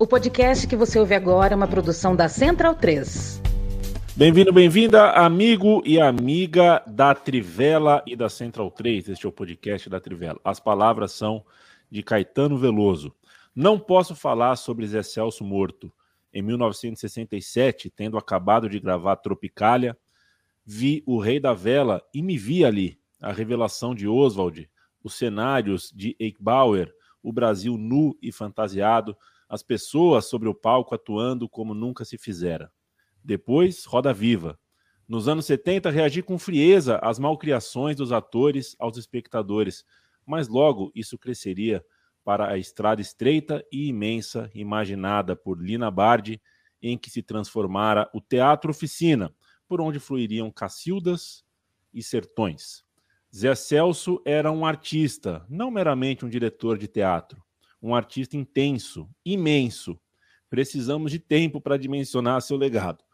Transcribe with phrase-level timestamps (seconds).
[0.00, 3.42] O podcast que você ouve agora é uma produção da Central 3.
[4.14, 9.08] Bem-vindo, bem-vinda, amigo e amiga da Trivela e da Central 3.
[9.08, 10.38] Este é o podcast da Trivela.
[10.44, 11.44] As palavras são
[11.90, 13.12] de Caetano Veloso.
[13.52, 15.92] Não posso falar sobre Zé Celso morto.
[16.32, 19.98] Em 1967, tendo acabado de gravar Tropicália,
[20.64, 23.00] vi O Rei da Vela e me vi ali.
[23.20, 24.70] A revelação de Oswald,
[25.02, 29.16] os cenários de Eichbauer, o Brasil nu e fantasiado,
[29.48, 32.70] as pessoas sobre o palco atuando como nunca se fizera.
[33.24, 34.58] Depois, Roda Viva.
[35.08, 39.84] Nos anos 70, reagi com frieza às malcriações dos atores aos espectadores,
[40.26, 41.82] mas logo isso cresceria
[42.22, 46.40] para a estrada estreita e imensa imaginada por Lina Bardi,
[46.82, 49.34] em que se transformara o Teatro Oficina,
[49.66, 51.42] por onde fluiriam Cacildas
[51.92, 52.84] e Sertões.
[53.34, 57.42] Zé Celso era um artista, não meramente um diretor de teatro
[57.80, 59.98] um artista intenso, imenso.
[60.50, 63.04] Precisamos de tempo para dimensionar seu legado.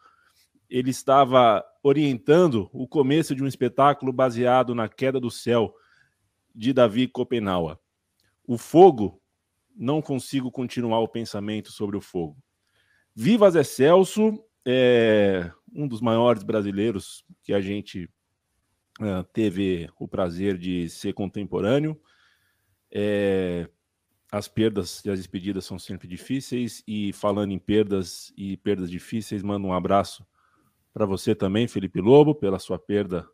[0.69, 5.73] Ele estava orientando o começo de um espetáculo baseado na Queda do Céu
[6.53, 7.77] de Davi Copenhague.
[8.47, 9.21] O fogo,
[9.75, 12.37] não consigo continuar o pensamento sobre o fogo.
[13.13, 18.09] Viva Zé Celso, é um dos maiores brasileiros que a gente
[19.01, 21.99] uh, teve o prazer de ser contemporâneo.
[22.91, 23.69] É,
[24.35, 26.83] as perdas e as despedidas são sempre difíceis.
[26.85, 30.27] E falando em perdas e perdas difíceis, mando um abraço
[30.93, 33.25] para você também, Felipe Lobo, pela sua perda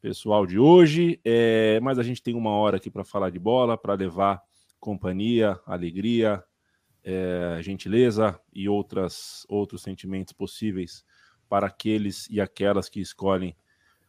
[0.00, 1.20] pessoal de hoje.
[1.24, 4.42] É, mas a gente tem uma hora aqui para falar de bola, para levar
[4.80, 6.42] companhia, alegria,
[7.04, 11.04] é, gentileza e outras, outros sentimentos possíveis
[11.48, 13.56] para aqueles e aquelas que escolhem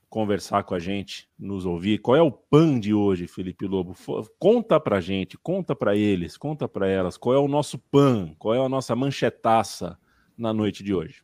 [0.10, 2.00] conversar com a gente, nos ouvir.
[2.00, 3.96] Qual é o PAN de hoje, Felipe Lobo?
[4.40, 7.16] Conta pra gente, conta para eles, conta para elas.
[7.16, 8.34] Qual é o nosso PAN?
[8.40, 9.98] Qual é a nossa manchetaça
[10.38, 11.24] na noite de hoje?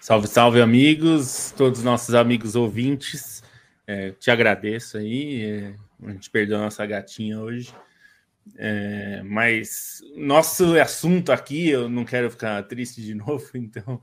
[0.00, 3.42] Salve, salve, amigos, todos os nossos amigos ouvintes.
[3.86, 5.42] É, te agradeço aí.
[5.42, 7.74] É, a gente perdeu a nossa gatinha hoje.
[8.56, 14.00] É, mas nosso assunto aqui, eu não quero ficar triste de novo, então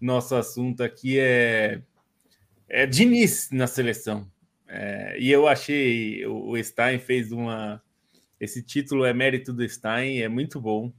[0.00, 1.80] nosso assunto aqui é
[2.68, 4.30] é, Diniz na seleção.
[4.68, 7.82] É, e eu achei o Stein fez uma.
[8.38, 10.92] Esse título é mérito do Stein, é muito bom,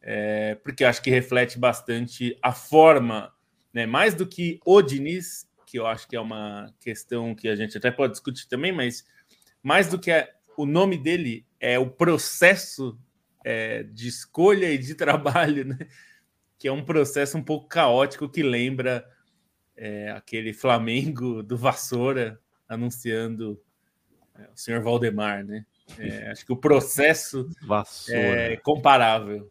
[0.00, 3.32] é, porque acho que reflete bastante a forma,
[3.72, 7.56] né, mais do que o Diniz, que eu acho que é uma questão que a
[7.56, 9.04] gente até pode discutir também, mas
[9.60, 12.96] mais do que a, o nome dele é o processo
[13.44, 15.78] é, de escolha e de trabalho, né,
[16.60, 19.04] que é um processo um pouco caótico que lembra
[19.84, 23.60] é, aquele Flamengo do Vassoura anunciando
[24.38, 25.66] é, o senhor Valdemar, né?
[25.98, 28.20] É, acho que o processo Vassoura.
[28.52, 29.50] é comparável.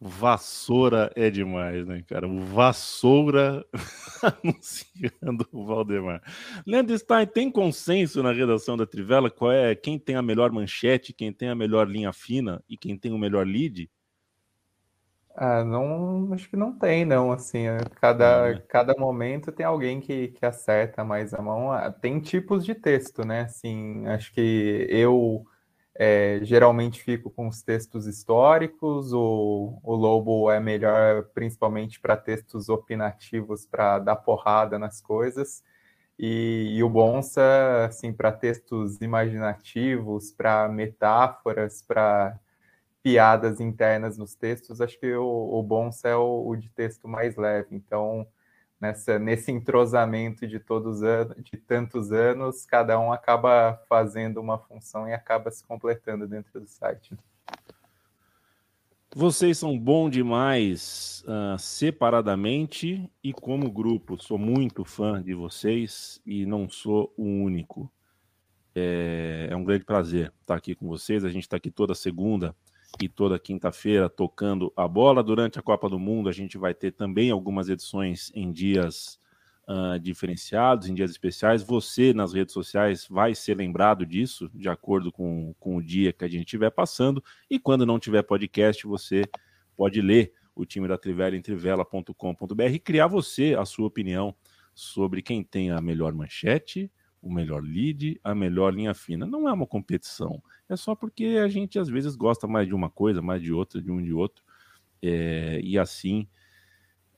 [0.00, 2.26] Vassoura é demais, né, cara?
[2.26, 3.66] O Vassoura
[4.42, 6.22] anunciando o Valdemar.
[6.66, 11.12] Leandro Stein, tem consenso na redação da Trivela qual é quem tem a melhor manchete,
[11.12, 13.90] quem tem a melhor linha fina e quem tem o melhor lead?
[15.34, 18.62] Ah, não, acho que não tem, não, assim, é, cada, né?
[18.68, 21.72] cada momento tem alguém que, que acerta mais a mão.
[21.72, 25.44] Ah, tem tipos de texto, né, assim, acho que eu
[25.96, 32.68] é, geralmente fico com os textos históricos, o, o Lobo é melhor principalmente para textos
[32.68, 35.62] opinativos, para dar porrada nas coisas,
[36.18, 42.38] e, e o Bonsa, assim, para textos imaginativos, para metáforas, para
[43.02, 47.36] piadas internas nos textos, acho que o, o Bonsa é o, o, de texto mais
[47.36, 47.68] leve.
[47.74, 48.26] Então,
[48.80, 51.00] nessa, nesse entrosamento de todos
[51.42, 56.66] de tantos anos, cada um acaba fazendo uma função e acaba se completando dentro do
[56.66, 57.16] site.
[59.12, 64.22] Vocês são bom demais uh, separadamente e como grupo.
[64.22, 67.90] Sou muito fã de vocês e não sou o único.
[68.72, 71.24] É, é um grande prazer estar aqui com vocês.
[71.24, 72.54] A gente está aqui toda segunda
[73.00, 75.22] e toda quinta-feira tocando a bola.
[75.22, 79.20] Durante a Copa do Mundo, a gente vai ter também algumas edições em dias
[79.68, 81.62] uh, diferenciados, em dias especiais.
[81.62, 86.24] Você, nas redes sociais, vai ser lembrado disso, de acordo com, com o dia que
[86.24, 87.22] a gente estiver passando.
[87.48, 89.22] E quando não tiver podcast, você
[89.76, 94.34] pode ler o time da Trivela em trivela.com.br e criar você a sua opinião
[94.74, 96.90] sobre quem tem a melhor manchete,
[97.22, 99.26] o melhor lead, a melhor linha fina.
[99.26, 100.42] Não é uma competição.
[100.68, 103.80] É só porque a gente às vezes gosta mais de uma coisa, mais de outra,
[103.80, 104.42] de um de outro.
[105.02, 106.28] É, e assim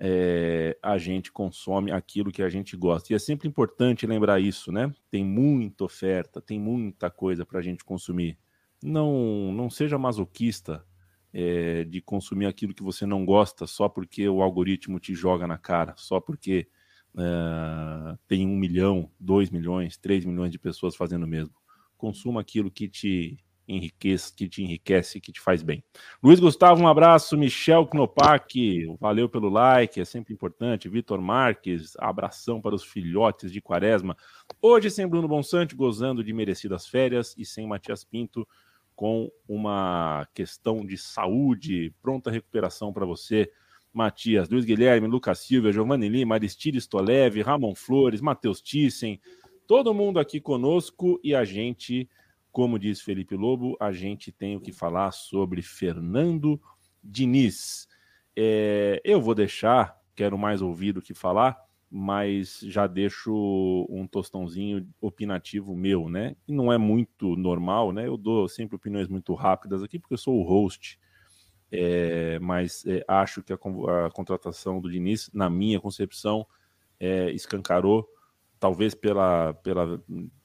[0.05, 3.13] é, a gente consome aquilo que a gente gosta.
[3.13, 4.93] E é sempre importante lembrar isso, né?
[5.09, 8.37] Tem muita oferta, tem muita coisa para a gente consumir.
[8.83, 10.85] Não, não seja masoquista
[11.33, 15.57] é, de consumir aquilo que você não gosta só porque o algoritmo te joga na
[15.57, 16.67] cara, só porque
[17.17, 21.55] é, tem um milhão, dois milhões, três milhões de pessoas fazendo o mesmo.
[21.97, 25.83] Consuma aquilo que te enriquece, que te enriquece, que te faz bem.
[26.23, 27.37] Luiz Gustavo, um abraço.
[27.37, 30.89] Michel Knopak, valeu pelo like, é sempre importante.
[30.89, 34.17] Vitor Marques, abração para os filhotes de Quaresma.
[34.61, 38.47] Hoje sem Bruno Bonsante, gozando de merecidas férias e sem Matias Pinto,
[38.95, 43.51] com uma questão de saúde, pronta recuperação para você.
[43.93, 49.21] Matias, Luiz Guilherme, Lucas Silva, Giovanni Lima, Aristides Toleve, Ramon Flores, Matheus Thyssen,
[49.67, 52.09] todo mundo aqui conosco e a gente
[52.53, 56.61] como diz Felipe Lobo, a gente tem o que falar sobre Fernando
[57.03, 57.89] Diniz.
[58.37, 61.59] É, eu vou deixar, quero mais ouvir do que falar,
[61.91, 66.37] mas já deixo um tostãozinho opinativo meu, né?
[66.47, 68.07] E não é muito normal, né?
[68.07, 71.01] Eu dou sempre opiniões muito rápidas aqui, porque eu sou o host.
[71.75, 76.47] É, mas é, acho que a, a, contratação do Diniz, na minha concepção,
[77.01, 78.07] é, escancarou,
[78.61, 79.99] talvez pela, pela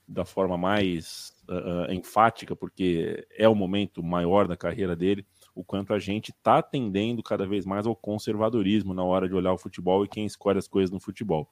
[0.08, 5.92] da forma mais uh, enfática, porque é o momento maior da carreira dele, o quanto
[5.92, 10.02] a gente está tendendo cada vez mais ao conservadorismo na hora de olhar o futebol
[10.04, 11.46] e quem escolhe as coisas no futebol.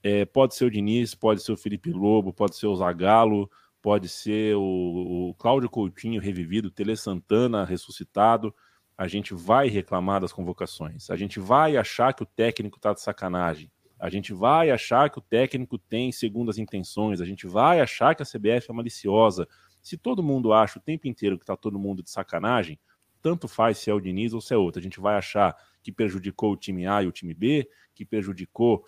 [0.00, 3.50] É, pode ser o Diniz, pode ser o Felipe Lobo, pode ser o Zagallo,
[3.80, 8.54] pode ser o, o Cláudio Coutinho revivido, Tele Santana ressuscitado.
[9.02, 13.00] A gente vai reclamar das convocações, a gente vai achar que o técnico está de
[13.00, 13.68] sacanagem,
[13.98, 18.22] a gente vai achar que o técnico tem segundas intenções, a gente vai achar que
[18.22, 19.48] a CBF é maliciosa.
[19.82, 22.78] Se todo mundo acha o tempo inteiro que está todo mundo de sacanagem,
[23.20, 24.78] tanto faz se é o Diniz ou se é outro.
[24.78, 28.86] A gente vai achar que prejudicou o time A e o time B, que prejudicou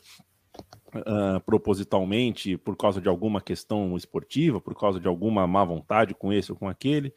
[0.95, 6.33] uh, propositalmente por causa de alguma questão esportiva, por causa de alguma má vontade com
[6.33, 7.13] esse ou com aquele.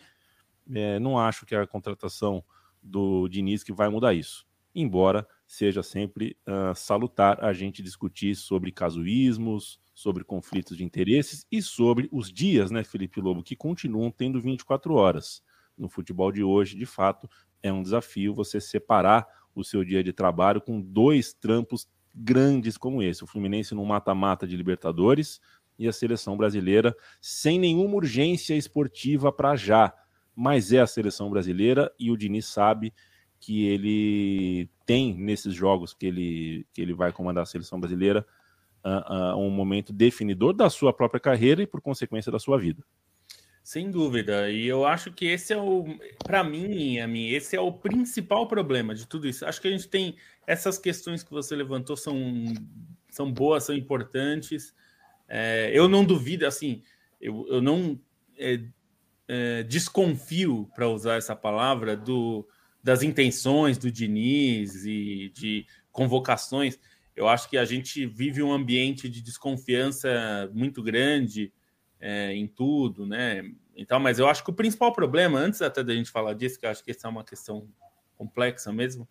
[0.74, 2.44] É, não acho que a contratação
[2.88, 4.45] do Diniz que vai mudar isso.
[4.74, 11.62] Embora seja sempre uh, salutar a gente discutir sobre casuísmos, sobre conflitos de interesses e
[11.62, 15.42] sobre os dias, né, Felipe Lobo, que continuam tendo 24 horas.
[15.75, 17.30] No futebol de hoje, de fato,
[17.63, 23.01] é um desafio você separar o seu dia de trabalho com dois trampos grandes como
[23.01, 23.24] esse.
[23.24, 25.39] O Fluminense no mata-mata de Libertadores
[25.78, 29.94] e a seleção brasileira sem nenhuma urgência esportiva para já.
[30.39, 32.94] Mas é a seleção brasileira e o Diniz sabe
[33.39, 38.24] que ele tem nesses jogos que ele, que ele vai comandar a seleção brasileira
[38.86, 42.84] uh, uh, um momento definidor da sua própria carreira e, por consequência, da sua vida.
[43.63, 44.51] Sem dúvida.
[44.51, 45.86] E eu acho que esse é o,
[46.24, 49.44] para mim, a mim, esse é o principal problema de tudo isso.
[49.44, 52.16] Acho que a gente tem essas questões que você levantou são,
[53.10, 54.72] são boas, são importantes.
[55.28, 56.84] É, eu não duvido, assim,
[57.19, 58.00] eu, eu não
[58.38, 58.62] é,
[59.27, 62.47] é, desconfio, para usar essa palavra, do,
[62.83, 66.79] das intenções do Diniz e de convocações.
[67.15, 71.51] Eu acho que a gente vive um ambiente de desconfiança muito grande
[72.00, 73.44] é, em tudo, né?
[73.75, 76.65] Então, mas eu acho que o principal problema, antes até da gente falar disso, que
[76.65, 77.68] eu acho que essa é uma questão
[78.15, 79.07] complexa mesmo,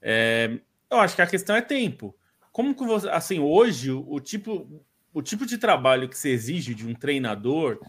[0.00, 0.58] é,
[0.90, 2.16] eu acho que a questão é tempo.
[2.52, 4.82] Como que você, assim, hoje o tipo,
[5.18, 7.80] o tipo de trabalho que se exige de um treinador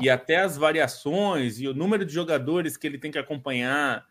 [0.00, 4.06] e até as variações e o número de jogadores que ele tem que acompanhar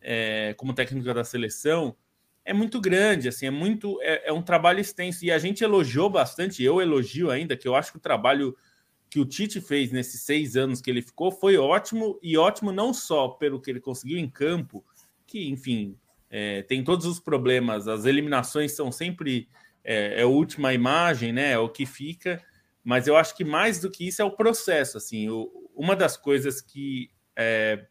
[0.00, 1.94] é, como técnico da seleção
[2.42, 6.08] é muito grande, assim, é muito é, é, um trabalho extenso e a gente elogiou
[6.08, 6.62] bastante.
[6.64, 8.56] Eu elogio ainda que eu acho que o trabalho
[9.10, 12.94] que o Tite fez nesses seis anos que ele ficou foi ótimo e ótimo não
[12.94, 14.82] só pelo que ele conseguiu em campo,
[15.26, 15.94] que enfim
[16.30, 19.46] é, tem todos os problemas, as eliminações são sempre
[19.84, 21.52] é, é, a última imagem, né?
[21.52, 22.42] É o que fica,
[22.82, 26.16] mas eu acho que mais do que isso é o processo, assim, o, uma das
[26.16, 27.86] coisas que é,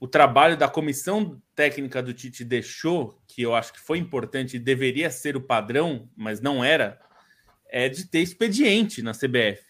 [0.00, 4.60] o trabalho da comissão técnica do Tite deixou, que eu acho que foi importante e
[4.60, 7.00] deveria ser o padrão, mas não era,
[7.68, 9.62] é de ter expediente na CBF.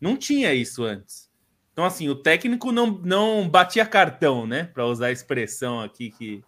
[0.00, 1.30] Não tinha isso antes.
[1.72, 4.64] Então, assim, o técnico não, não batia cartão, né?
[4.64, 6.42] Para usar a expressão aqui que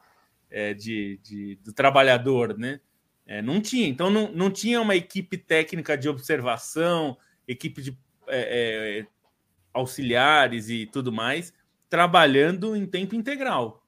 [0.50, 2.80] é de, de do trabalhador, né?
[3.28, 3.86] É, não tinha.
[3.86, 7.16] Então, não, não tinha uma equipe técnica de observação,
[7.46, 9.06] equipe de é, é,
[9.72, 11.52] auxiliares e tudo mais
[11.88, 13.84] trabalhando em tempo integral.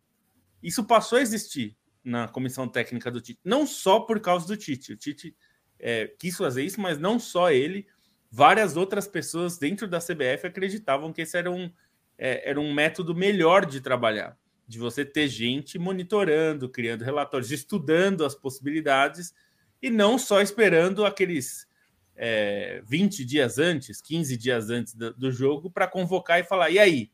[0.62, 4.92] Isso passou a existir na comissão técnica do Tite, não só por causa do Tite.
[4.92, 5.36] O Tite
[5.78, 7.86] é, quis fazer isso, mas não só ele.
[8.30, 11.70] Várias outras pessoas dentro da CBF acreditavam que esse era um,
[12.16, 14.38] é, era um método melhor de trabalhar,
[14.70, 19.34] de você ter gente monitorando, criando relatórios, estudando as possibilidades
[19.82, 21.66] e não só esperando aqueles
[22.14, 26.78] é, 20 dias antes, 15 dias antes do, do jogo para convocar e falar: e
[26.78, 27.10] aí?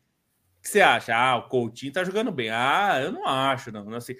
[0.67, 1.15] que você acha?
[1.15, 2.49] Ah, o Coutinho tá jogando bem.
[2.49, 3.85] Ah, eu não acho, não.
[3.85, 4.15] não assim,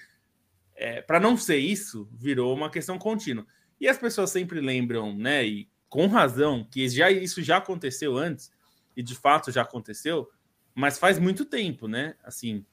[0.74, 3.46] é, para não ser isso, virou uma questão contínua.
[3.80, 8.52] E as pessoas sempre lembram, né, e com razão, que já isso já aconteceu antes,
[8.96, 10.30] e de fato já aconteceu,
[10.74, 12.16] mas faz muito tempo, né?
[12.24, 12.66] Assim,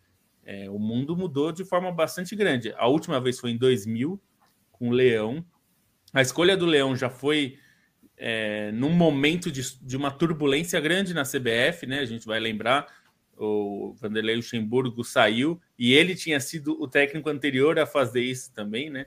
[0.45, 2.73] é, o mundo mudou de forma bastante grande.
[2.77, 4.21] A última vez foi em 2000,
[4.71, 5.45] com o Leão.
[6.13, 7.59] A escolha do Leão já foi
[8.17, 12.01] é, num momento de, de uma turbulência grande na CBF, né?
[12.01, 12.87] A gente vai lembrar,
[13.37, 18.91] o Vanderlei Luxemburgo saiu e ele tinha sido o técnico anterior a fazer isso também,
[18.91, 19.07] né?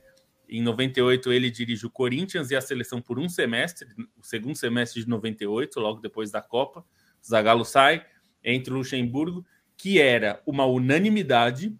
[0.49, 5.01] Em 98 ele dirige o Corinthians e a seleção por um semestre, o segundo semestre
[5.01, 6.85] de 98, logo depois da Copa.
[7.25, 8.05] Zagallo sai,
[8.43, 9.45] entre o Luxemburgo,
[9.77, 11.73] que era uma unanimidade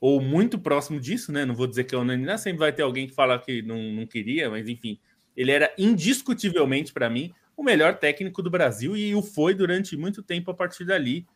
[0.00, 1.44] ou muito próximo disso, né?
[1.44, 4.06] Não vou dizer que é unanimidade, sempre vai ter alguém que fala que não, não
[4.06, 4.98] queria, mas enfim,
[5.36, 10.22] ele era indiscutivelmente para mim o melhor técnico do Brasil e o foi durante muito
[10.22, 11.26] tempo a partir dali.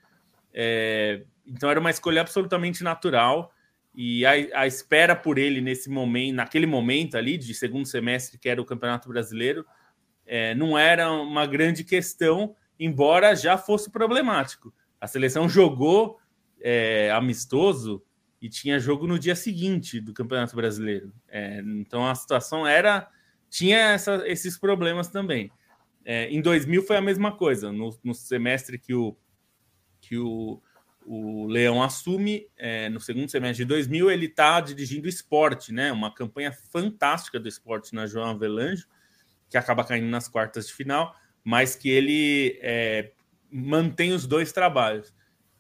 [0.53, 3.53] É, então era uma escolha absolutamente natural
[3.95, 8.49] e a, a, espera por ele nesse momento, naquele momento ali de segundo semestre que
[8.49, 9.67] era o Campeonato Brasileiro,
[10.27, 14.73] é, não era uma grande questão, embora já fosse problemático.
[15.05, 16.19] A seleção jogou
[16.59, 18.03] é, amistoso
[18.41, 21.13] e tinha jogo no dia seguinte do Campeonato Brasileiro.
[21.29, 23.07] É, então a situação era
[23.51, 25.53] tinha essa, esses problemas também.
[26.07, 27.71] É, em 2000 foi a mesma coisa.
[27.71, 29.15] No, no semestre que o
[30.01, 30.63] que o,
[31.05, 35.93] o Leão assume, é, no segundo semestre de 2000, ele está dirigindo o esporte, né?
[35.93, 38.87] Uma campanha fantástica do esporte na João Avelange,
[39.51, 43.13] que acaba caindo nas quartas de final, mas que ele é,
[43.57, 45.15] mantém os dois trabalhos.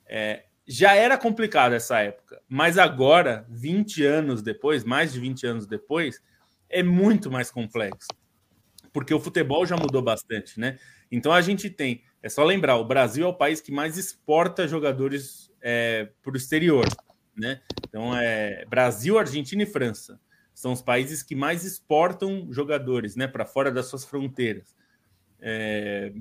[0.06, 5.66] É, já era complicado essa época, mas agora, 20 anos depois, mais de 20 anos
[5.66, 6.20] depois,
[6.68, 8.08] é muito mais complexo.
[8.92, 10.78] Porque o futebol já mudou bastante, né?
[11.10, 14.66] Então a gente tem, é só lembrar, o Brasil é o país que mais exporta
[14.66, 16.86] jogadores é, para o exterior,
[17.36, 17.60] né?
[17.88, 20.18] Então é Brasil, Argentina e França
[20.54, 24.74] são os países que mais exportam jogadores, né, para fora das suas fronteiras.
[25.40, 26.12] É,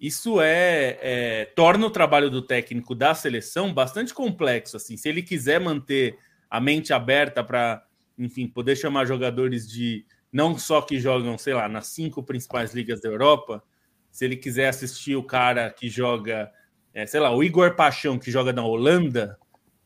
[0.00, 4.76] isso é, é, torna o trabalho do técnico da seleção bastante complexo.
[4.76, 7.84] Assim, se ele quiser manter a mente aberta para,
[8.18, 13.00] enfim, poder chamar jogadores de não só que jogam, sei lá, nas cinco principais ligas
[13.00, 13.62] da Europa,
[14.10, 16.50] se ele quiser assistir o cara que joga,
[16.94, 19.38] é, sei lá, o Igor Paixão que joga na Holanda,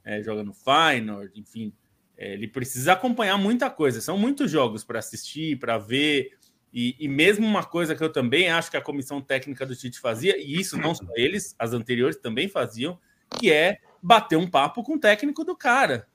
[0.04, 1.72] é, joga no Feyenoord, enfim,
[2.16, 4.00] é, ele precisa acompanhar muita coisa.
[4.00, 6.30] São muitos jogos para assistir, para ver.
[6.74, 10.00] E, e, mesmo uma coisa que eu também acho que a comissão técnica do Tite
[10.00, 12.98] fazia, e isso não só eles, as anteriores também faziam,
[13.38, 16.08] que é bater um papo com o técnico do cara.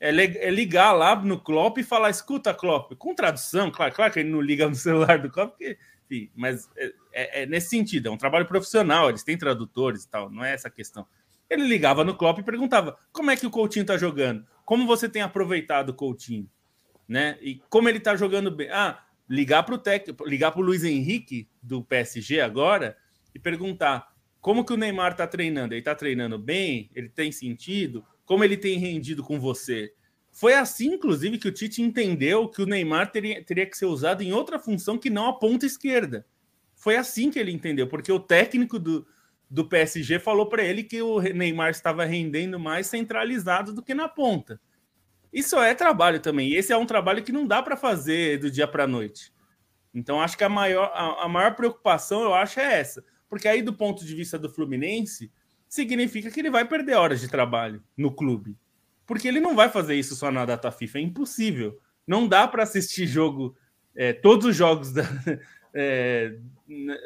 [0.00, 4.20] É, é ligar lá no Klopp e falar: escuta, Klopp, com tradução, claro, claro que
[4.20, 8.08] ele não liga no celular do Klopp, porque, enfim, mas é, é, é nesse sentido,
[8.08, 11.06] é um trabalho profissional, eles têm tradutores e tal, não é essa questão.
[11.50, 14.46] Ele ligava no Klopp e perguntava: como é que o Coutinho tá jogando?
[14.64, 16.48] Como você tem aproveitado o Coutinho?
[17.06, 17.38] Né?
[17.42, 18.70] E como ele tá jogando bem?
[18.70, 22.96] Ah, ligar para o técnico, ligar para o Luiz Henrique do PSG agora
[23.34, 25.74] e perguntar como que o Neymar está treinando.
[25.74, 26.90] Ele está treinando bem?
[26.94, 28.04] Ele tem sentido?
[28.24, 29.92] Como ele tem rendido com você?
[30.30, 34.22] Foi assim, inclusive, que o Tite entendeu que o Neymar teria, teria que ser usado
[34.22, 36.24] em outra função que não a ponta esquerda.
[36.76, 39.04] Foi assim que ele entendeu, porque o técnico do,
[39.50, 44.08] do PSG falou para ele que o Neymar estava rendendo mais centralizado do que na
[44.08, 44.60] ponta.
[45.32, 46.48] Isso é trabalho também.
[46.48, 49.32] E esse é um trabalho que não dá para fazer do dia para a noite.
[49.94, 53.04] Então, acho que a maior, a, a, maior preocupação, eu acho, é essa.
[53.28, 55.30] Porque aí, do ponto de vista do Fluminense,
[55.68, 58.56] significa que ele vai perder horas de trabalho no clube.
[59.06, 60.98] Porque ele não vai fazer isso só na data FIFA.
[60.98, 61.80] É impossível.
[62.06, 63.56] Não dá para assistir jogo,
[63.94, 65.02] é, todos os jogos da,
[65.74, 66.34] é,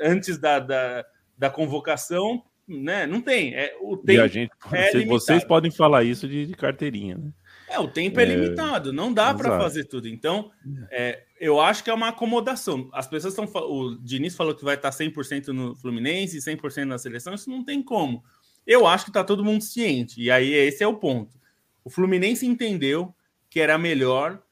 [0.02, 1.04] antes da, da,
[1.36, 3.06] da convocação, né?
[3.06, 3.54] Não tem.
[3.54, 7.32] É, o tempo e a gente, é vocês podem falar isso de, de carteirinha, né?
[7.72, 10.06] É, o tempo é, é limitado, não dá para fazer tudo.
[10.06, 10.50] Então,
[10.90, 12.90] é, eu acho que é uma acomodação.
[12.92, 13.46] As pessoas estão.
[13.64, 17.64] O Diniz falou que vai estar 100% no Fluminense e 100% na seleção, isso não
[17.64, 18.22] tem como.
[18.66, 21.40] Eu acho que está todo mundo ciente, e aí esse é o ponto.
[21.82, 23.14] O Fluminense entendeu
[23.48, 24.42] que era melhor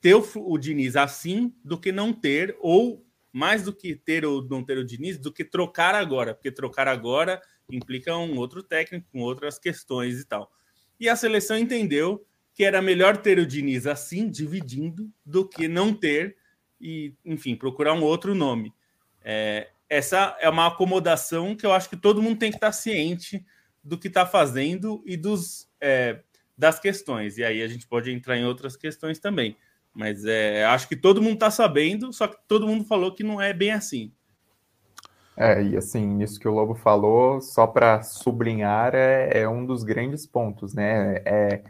[0.00, 4.46] ter o, o Diniz assim do que não ter, ou mais do que ter ou
[4.48, 9.08] não ter o Diniz, do que trocar agora, porque trocar agora implica um outro técnico
[9.12, 10.50] com outras questões e tal.
[10.98, 12.24] E a seleção entendeu
[12.60, 16.36] que era melhor ter o Diniz assim, dividindo, do que não ter
[16.78, 18.70] e, enfim, procurar um outro nome.
[19.24, 23.42] É, essa é uma acomodação que eu acho que todo mundo tem que estar ciente
[23.82, 26.20] do que está fazendo e dos, é,
[26.54, 27.38] das questões.
[27.38, 29.56] E aí a gente pode entrar em outras questões também.
[29.94, 33.40] Mas é, acho que todo mundo está sabendo, só que todo mundo falou que não
[33.40, 34.12] é bem assim.
[35.34, 39.82] É, e assim, nisso que o Lobo falou, só para sublinhar, é, é, um dos
[39.82, 41.22] grandes pontos, né?
[41.24, 41.62] É,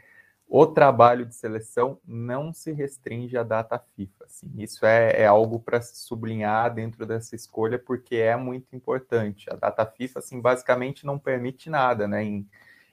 [0.52, 4.24] o trabalho de seleção não se restringe à data FIFA.
[4.24, 9.48] Assim, isso é, é algo para se sublinhar dentro dessa escolha, porque é muito importante.
[9.48, 12.24] A data FIFA, assim, basicamente não permite nada, né?
[12.24, 12.48] Em,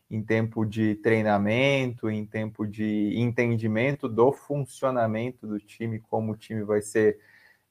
[0.07, 6.63] em tempo de treinamento, em tempo de entendimento do funcionamento do time, como o time
[6.63, 7.19] vai ser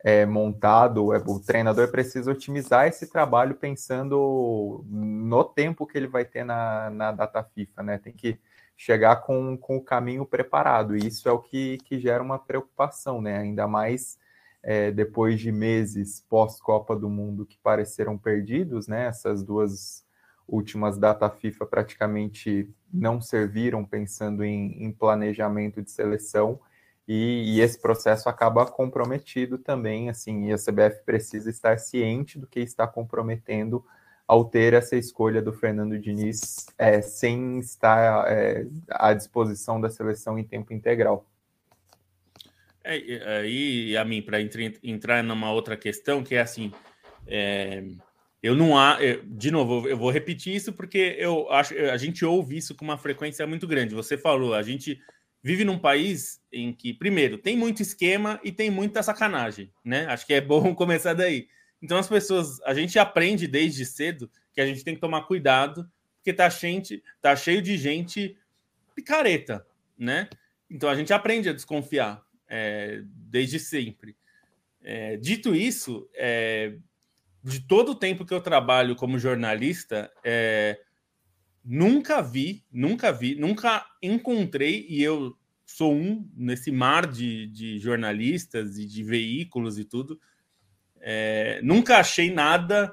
[0.02, 6.24] é, montado, é, o treinador precisa otimizar esse trabalho pensando no tempo que ele vai
[6.24, 7.98] ter na, na data FIFA, né?
[7.98, 8.36] Tem que
[8.76, 13.20] chegar com, com o caminho preparado, e isso é o que, que gera uma preocupação,
[13.22, 13.38] né?
[13.38, 14.18] Ainda mais
[14.62, 19.06] é, depois de meses pós-Copa do Mundo que pareceram perdidos, né?
[19.06, 20.04] Essas duas
[20.46, 26.60] últimas data FIFA praticamente não serviram pensando em, em planejamento de seleção
[27.08, 32.48] e, e, esse processo acaba comprometido também, assim, e a CBF precisa estar ciente do
[32.48, 33.84] que está comprometendo
[34.26, 40.38] ao ter essa escolha do Fernando Diniz é, sem estar é, à disposição da seleção
[40.38, 41.24] em tempo integral.
[42.82, 44.38] É, e a mim, para
[44.82, 46.72] entrar numa outra questão, que é assim,
[47.26, 47.84] é,
[48.42, 52.56] eu não há, de novo, eu vou repetir isso porque eu acho a gente ouve
[52.56, 53.94] isso com uma frequência muito grande.
[53.94, 55.00] Você falou, a gente
[55.46, 60.06] vive num país em que, primeiro, tem muito esquema e tem muita sacanagem, né?
[60.06, 61.48] Acho que é bom começar daí.
[61.80, 65.88] Então as pessoas, a gente aprende desde cedo que a gente tem que tomar cuidado,
[66.16, 66.82] porque tá cheio,
[67.20, 68.36] tá cheio de gente
[68.94, 69.66] picareta,
[69.98, 70.28] né?
[70.70, 74.16] Então a gente aprende a desconfiar é, desde sempre.
[74.82, 76.76] É, dito isso, é,
[77.42, 80.80] de todo o tempo que eu trabalho como jornalista, é,
[81.68, 88.78] Nunca vi, nunca vi, nunca encontrei, e eu sou um nesse mar de, de jornalistas
[88.78, 90.20] e de veículos e tudo.
[91.08, 92.92] É, nunca achei nada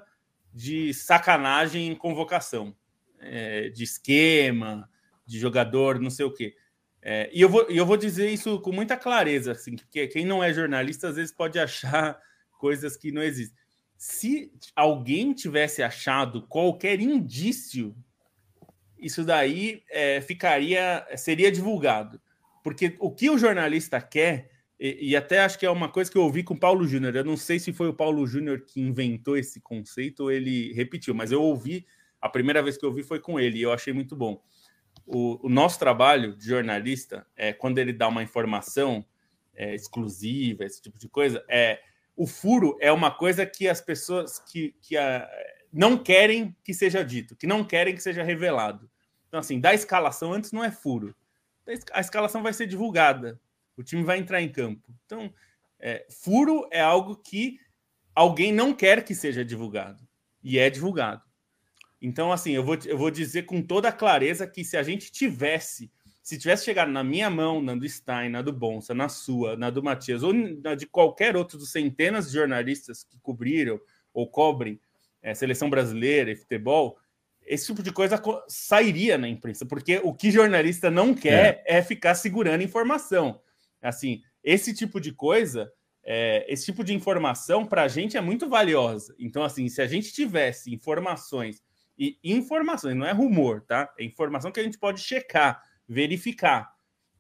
[0.53, 2.75] de sacanagem em convocação,
[3.20, 4.88] é, de esquema,
[5.25, 6.55] de jogador, não sei o quê.
[7.01, 10.43] É, e eu vou, eu vou dizer isso com muita clareza, assim, porque quem não
[10.43, 12.19] é jornalista às vezes pode achar
[12.60, 13.58] coisas que não existem.
[13.97, 17.95] Se alguém tivesse achado qualquer indício
[19.04, 22.21] isso daí é, ficaria, seria divulgado.
[22.63, 24.49] Porque o que o jornalista quer,
[24.86, 27.15] e, e, até acho que é uma coisa que eu ouvi com o Paulo Júnior,
[27.15, 31.15] eu não sei se foi o Paulo Júnior que inventou esse conceito ou ele repetiu,
[31.15, 31.88] mas eu ouvi,
[32.19, 34.43] a primeira vez que eu ouvi foi com ele, e eu achei muito bom.
[35.06, 39.06] O, o nosso trabalho de jornalista, é quando ele dá uma informação
[39.56, 41.80] é, exclusiva, esse tipo de coisa, é
[42.13, 45.30] o furo é uma coisa que as pessoas que, que a,
[45.72, 48.89] não querem que seja dito, que não querem que seja revelado.
[49.30, 51.15] Então, assim, da escalação antes não é furo.
[51.93, 53.39] A escalação vai ser divulgada.
[53.77, 54.93] O time vai entrar em campo.
[55.05, 55.33] Então,
[55.79, 57.59] é, furo é algo que
[58.15, 60.03] alguém não quer que seja divulgado.
[60.43, 61.21] E é divulgado.
[62.01, 65.89] Então, assim, eu vou, eu vou dizer com toda clareza que se a gente tivesse,
[66.21, 69.69] se tivesse chegado na minha mão, na do Stein, na do Bonsa, na sua, na
[69.69, 73.79] do Matias, ou na de qualquer outro dos centenas de jornalistas que cobriram
[74.13, 74.79] ou cobrem
[75.21, 76.97] é, seleção brasileira e futebol,
[77.45, 81.81] esse tipo de coisa sairia na imprensa, porque o que jornalista não quer é, é
[81.81, 83.41] ficar segurando informação.
[83.84, 85.72] Assim, esse tipo de coisa,
[86.04, 89.15] é, esse tipo de informação para a gente é muito valiosa.
[89.19, 91.62] Então, assim, se a gente tivesse informações
[91.98, 93.93] e informações, não é rumor, tá?
[93.98, 96.72] É informação que a gente pode checar, verificar.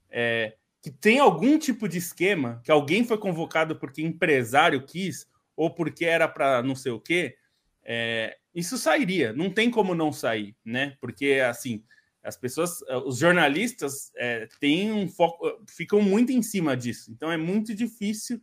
[0.09, 5.73] É, que tem algum tipo de esquema que alguém foi convocado porque empresário quis ou
[5.73, 7.35] porque era para não sei o quê,
[7.83, 10.97] é, isso sairia, não tem como não sair, né?
[10.99, 11.83] Porque assim,
[12.23, 17.11] as pessoas, eh, os jornalistas é, têm um foco, eh, ficam muito em cima disso,
[17.11, 18.41] então é muito difícil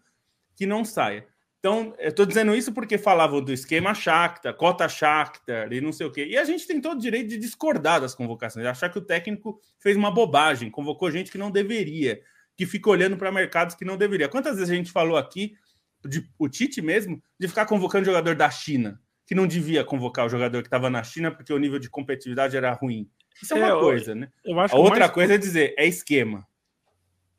[0.55, 1.27] que não saia.
[1.59, 6.07] Então, eu estou dizendo isso porque falavam do esquema Shakhtar, cota Shakhtar e não sei
[6.07, 6.25] o quê.
[6.25, 9.61] E a gente tem todo o direito de discordar das convocações, achar que o técnico
[9.79, 12.21] fez uma bobagem, convocou gente que não deveria,
[12.57, 14.29] que fica olhando para mercados que não deveria.
[14.29, 15.55] Quantas vezes a gente falou aqui,
[16.03, 18.99] de, o Tite mesmo, de ficar convocando jogador da China?
[19.31, 22.57] que não devia convocar o jogador que estava na China porque o nível de competitividade
[22.57, 23.09] era ruim.
[23.43, 24.31] Isso é uma é, coisa, né?
[24.71, 25.11] a outra mais...
[25.13, 26.47] coisa é dizer, é esquema.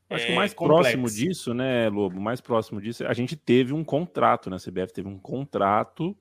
[0.10, 0.82] Acho que o mais complexo.
[0.82, 2.20] próximo disso, né, Lobo?
[2.20, 4.58] Mais próximo disso, a gente teve um contrato, né?
[4.58, 6.18] A CBF teve um contrato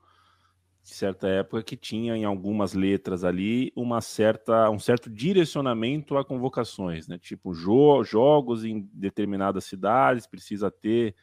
[0.82, 6.24] de certa época que tinha em algumas letras ali uma certa, um certo direcionamento a
[6.24, 7.18] convocações, né?
[7.18, 11.14] Tipo, jo jogos em determinadas cidades precisa ter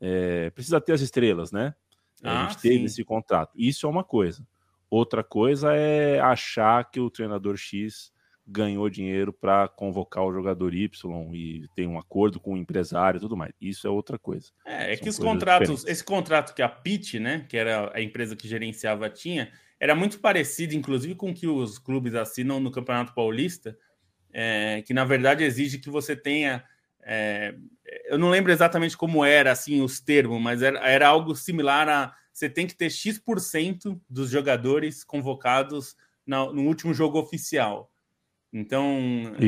[0.00, 1.74] é, precisa ter as estrelas, né?
[2.22, 2.84] Ah, a gente teve sim.
[2.84, 3.52] esse contrato.
[3.54, 4.46] Isso é uma coisa.
[4.90, 8.12] Outra coisa é achar que o treinador X
[8.44, 13.20] ganhou dinheiro para convocar o jogador Y e tem um acordo com o empresário e
[13.20, 13.52] tudo mais.
[13.60, 14.48] Isso é outra coisa.
[14.66, 15.92] É, é que os contratos, diferentes.
[15.92, 20.18] esse contrato que a Pitt, né, que era a empresa que gerenciava, tinha, era muito
[20.18, 23.78] parecido, inclusive, com o que os clubes assinam no Campeonato Paulista,
[24.32, 26.64] é, que na verdade exige que você tenha.
[27.02, 27.54] É,
[28.06, 32.14] eu não lembro exatamente como era assim os termos, mas era, era algo similar a
[32.40, 35.94] você tem que ter X% dos jogadores convocados
[36.26, 37.92] no, último jogo oficial.
[38.50, 38.96] Então,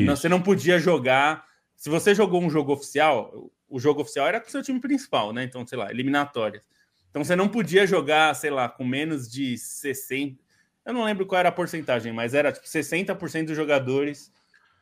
[0.05, 1.43] você não podia jogar.
[1.75, 5.33] Se você jogou um jogo oficial, o jogo oficial era com o seu time principal,
[5.33, 5.43] né?
[5.43, 6.61] Então, sei lá, eliminatórias.
[7.09, 10.39] Então, você não podia jogar, sei lá, com menos de 60.
[10.85, 14.31] Eu não lembro qual era a porcentagem, mas era tipo 60% dos jogadores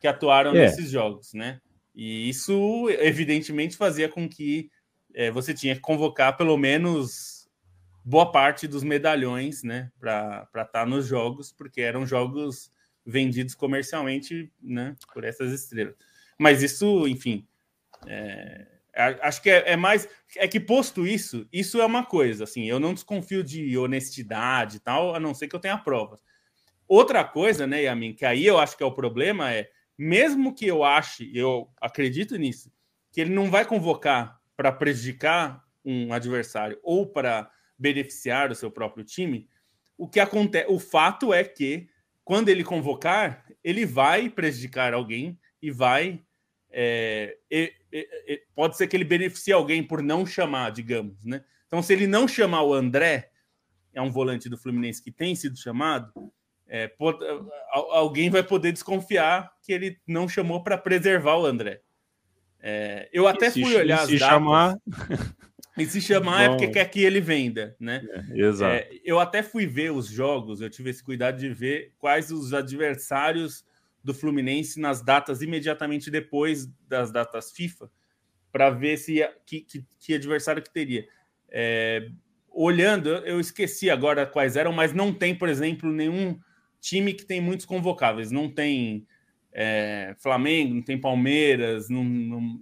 [0.01, 0.65] que atuaram é.
[0.65, 1.61] nesses jogos, né?
[1.95, 4.69] E isso, evidentemente, fazia com que
[5.13, 7.40] é, você tinha que convocar pelo menos
[8.03, 12.71] boa parte dos medalhões, né, para estar tá nos jogos, porque eram jogos
[13.05, 15.95] vendidos comercialmente né, por essas estrelas.
[16.37, 17.47] Mas isso, enfim,
[18.07, 18.67] é,
[19.21, 20.07] acho que é, é, mais.
[20.35, 22.43] É que posto isso, isso é uma coisa.
[22.43, 26.21] Assim, eu não desconfio de honestidade e tal, a não ser que eu tenha provas.
[26.87, 30.67] Outra coisa, né, Yamin, que aí eu acho que é o problema é, mesmo que
[30.67, 32.71] eu ache, eu acredito nisso,
[33.11, 37.49] que ele não vai convocar para prejudicar um adversário ou para
[37.81, 39.49] beneficiar o seu próprio time,
[39.97, 41.89] o que acontece, o fato é que
[42.23, 46.21] quando ele convocar, ele vai prejudicar alguém e vai.
[46.69, 51.43] É, e, e, pode ser que ele beneficie alguém por não chamar, digamos, né?
[51.67, 53.31] Então, se ele não chamar o André,
[53.93, 56.31] é um volante do Fluminense que tem sido chamado,
[56.67, 57.19] é, pode,
[57.71, 61.81] alguém vai poder desconfiar que ele não chamou para preservar o André.
[62.61, 64.35] É, eu até se, fui olhar se as datas.
[64.35, 64.77] chamar
[65.77, 68.05] e se chamar Bom, é porque quer que ele venda, né?
[68.09, 68.75] É, exato.
[68.75, 72.53] É, eu até fui ver os jogos, eu tive esse cuidado de ver quais os
[72.53, 73.65] adversários
[74.03, 77.89] do Fluminense nas datas imediatamente depois das datas FIFA,
[78.51, 81.05] para ver se que, que, que, adversário que teria.
[81.49, 82.09] É,
[82.49, 86.37] olhando, eu esqueci agora quais eram, mas não tem, por exemplo, nenhum
[86.81, 88.31] time que tem muitos convocáveis.
[88.31, 89.07] Não tem
[89.53, 92.59] é, Flamengo, não tem Palmeiras, não, não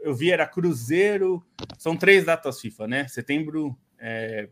[0.00, 1.44] eu vi era Cruzeiro.
[1.78, 3.08] São três datas FIFA, né?
[3.08, 4.48] Setembro, é,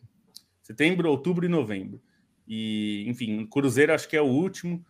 [0.62, 2.00] setembro, outubro e novembro.
[2.46, 4.84] E, enfim, Cruzeiro acho que é o último.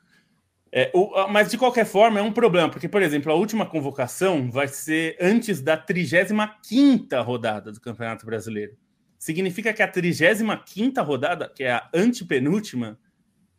[0.71, 4.51] É, o, mas de qualquer forma é um problema, porque, por exemplo, a última convocação
[4.51, 8.77] vai ser antes da 35 rodada do Campeonato Brasileiro.
[9.19, 12.99] Significa que a 35 rodada, que é a antepenúltima,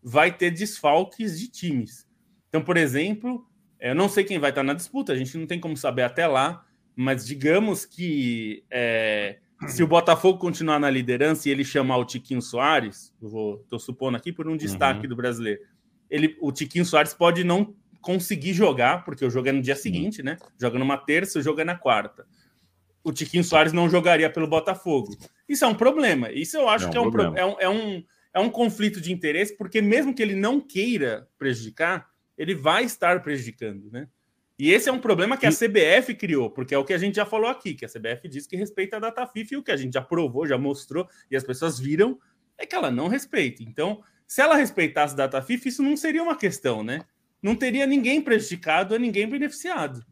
[0.03, 2.07] vai ter desfalques de times.
[2.49, 3.45] Então, por exemplo,
[3.79, 6.27] eu não sei quem vai estar na disputa, a gente não tem como saber até
[6.27, 6.66] lá,
[6.97, 12.41] mas digamos que é, se o Botafogo continuar na liderança e ele chamar o Tiquinho
[12.41, 15.09] Soares, eu vou, tô supondo aqui por um destaque uhum.
[15.09, 15.61] do brasileiro,
[16.09, 20.23] ele, o Tiquinho Soares pode não conseguir jogar, porque o jogo é no dia seguinte,
[20.23, 20.37] né?
[20.59, 22.25] Joga numa terça, o jogo é na quarta.
[23.03, 25.15] O Tiquinho Soares não jogaria pelo Botafogo.
[25.47, 26.31] Isso é um problema.
[26.31, 29.13] Isso eu acho é que é um, é, um, é, um, é um conflito de
[29.13, 32.07] interesse, porque mesmo que ele não queira prejudicar,
[32.37, 34.07] ele vai estar prejudicando, né?
[34.59, 37.15] E esse é um problema que a CBF criou, porque é o que a gente
[37.15, 39.71] já falou aqui, que a CBF diz que respeita a data FIFA e o que
[39.71, 42.17] a gente já provou, já mostrou e as pessoas viram
[42.57, 43.61] é que ela não respeita.
[43.61, 47.01] Então, se ela respeitasse a data FIFA, isso não seria uma questão, né?
[47.41, 50.03] Não teria ninguém prejudicado a ninguém beneficiado.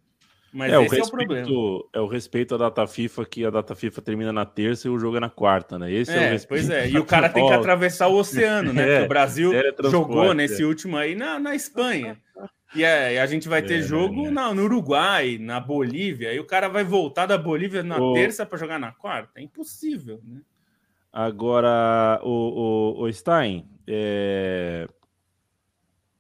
[0.54, 1.90] Mas é, esse o respeito, é o problema.
[1.92, 4.98] É o respeito à data FIFA, que a data FIFA termina na terça e o
[4.98, 5.92] jogo é na quarta, né?
[5.92, 6.68] Esse é, é o respeito.
[6.68, 8.86] Pois é, e o cara tem que atravessar o oceano, né?
[9.02, 9.52] É, o Brasil
[9.90, 10.66] jogou nesse é.
[10.66, 12.18] último aí na, na Espanha.
[12.76, 14.32] E é, a gente vai ter é, jogo é.
[14.32, 18.14] Na, no Uruguai, na Bolívia, e o cara vai voltar da Bolívia na o...
[18.14, 19.40] terça para jogar na quarta?
[19.40, 20.42] É impossível, né?
[21.12, 24.86] Agora, o, o, o Stein, é...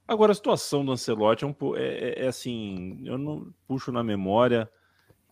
[0.08, 4.02] agora a situação do Ancelotti é, um, é, é, é, assim, eu não puxo na
[4.02, 4.70] memória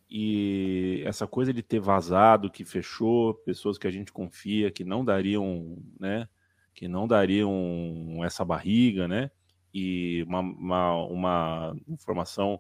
[0.10, 5.06] e essa coisa de ter vazado, que fechou, pessoas que a gente confia que não
[5.06, 6.28] dariam, né,
[6.74, 9.32] que não dariam essa barriga, né?
[9.74, 12.60] E uma, uma, uma informação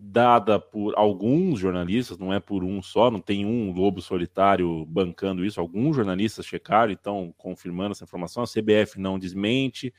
[0.00, 5.44] dada por alguns jornalistas, não é por um só, não tem um lobo solitário bancando
[5.44, 9.92] isso, alguns jornalistas checaram, então confirmando essa informação, a CBF não desmente,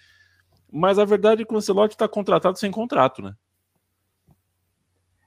[0.72, 3.36] mas a verdade é que o Ancelotti está contratado sem contrato, né?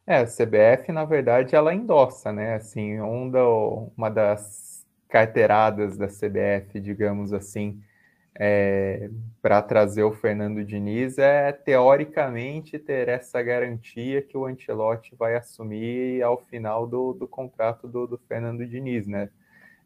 [0.06, 2.54] É, a CBF, na verdade, ela endossa, né?
[2.54, 2.98] Assim,
[3.30, 7.80] do, uma das carteiradas da CBF, digamos assim,
[8.34, 15.36] é, para trazer o Fernando Diniz é, teoricamente, ter essa garantia que o Ancelotti vai
[15.36, 19.28] assumir ao final do, do contrato do, do Fernando Diniz, né?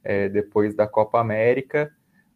[0.04, 1.92] É, depois da Copa América,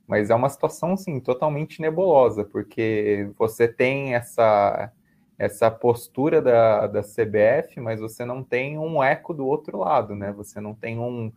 [0.07, 4.93] Mas é uma situação, assim, totalmente nebulosa, porque você tem essa,
[5.39, 10.33] essa postura da, da CBF, mas você não tem um eco do outro lado, né?
[10.33, 11.33] Você não tem um,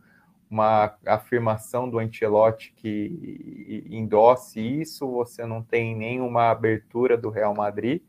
[0.54, 8.00] uma afirmação do Ancelotti que endosse isso, você não tem nenhuma abertura do Real Madrid.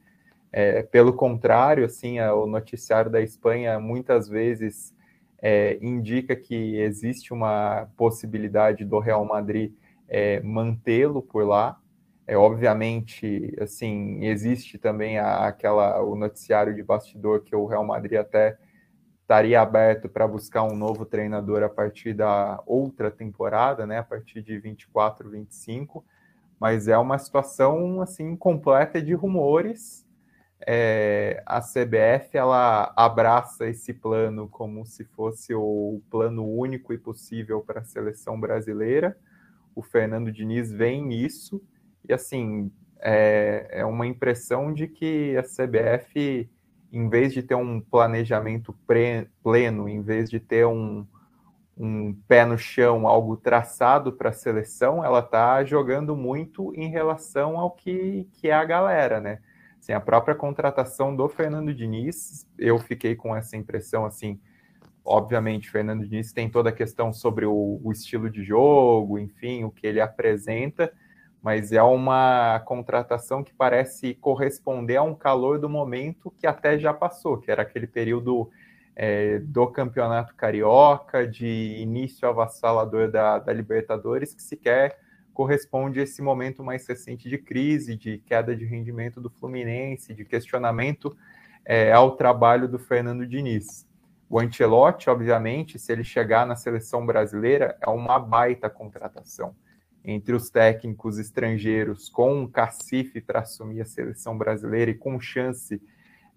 [0.51, 4.93] É, pelo contrário, assim, o noticiário da Espanha muitas vezes
[5.41, 9.73] é, indica que existe uma possibilidade do Real Madrid
[10.07, 11.79] é, mantê-lo por lá.
[12.27, 18.19] É, obviamente, assim, existe também a, aquela o noticiário de bastidor que o Real Madrid
[18.19, 18.55] até
[19.25, 24.43] estaria aberto para buscar um novo treinador a partir da outra temporada, né, a partir
[24.43, 26.05] de 24, 25,
[26.59, 30.05] mas é uma situação assim completa de rumores.
[30.65, 37.61] É, a CBF ela abraça esse plano como se fosse o plano único e possível
[37.61, 39.17] para a seleção brasileira.
[39.75, 41.59] O Fernando Diniz vem nisso
[42.07, 46.47] e assim é, é uma impressão de que a CBF
[46.95, 48.73] em vez de ter um planejamento
[49.43, 51.05] pleno, em vez de ter um,
[51.77, 57.59] um pé no chão, algo traçado para a seleção, ela está jogando muito em relação
[57.59, 59.39] ao que, que é a galera, né?
[59.77, 64.39] Assim, a própria contratação do Fernando Diniz, eu fiquei com essa impressão, assim,
[65.03, 69.69] obviamente, Fernando Diniz tem toda a questão sobre o, o estilo de jogo, enfim, o
[69.69, 70.93] que ele apresenta,
[71.45, 76.91] mas é uma contratação que parece corresponder a um calor do momento que até já
[76.91, 78.49] passou, que era aquele período
[78.95, 84.97] é, do campeonato carioca, de início avassalador da, da Libertadores, que sequer
[85.35, 90.25] corresponde a esse momento mais recente de crise, de queda de rendimento do Fluminense, de
[90.25, 91.15] questionamento
[91.63, 93.87] é, ao trabalho do Fernando Diniz.
[94.27, 99.55] O Ancelotti, obviamente, se ele chegar na seleção brasileira, é uma baita contratação
[100.05, 105.81] entre os técnicos estrangeiros com um cacife para assumir a seleção brasileira e com chance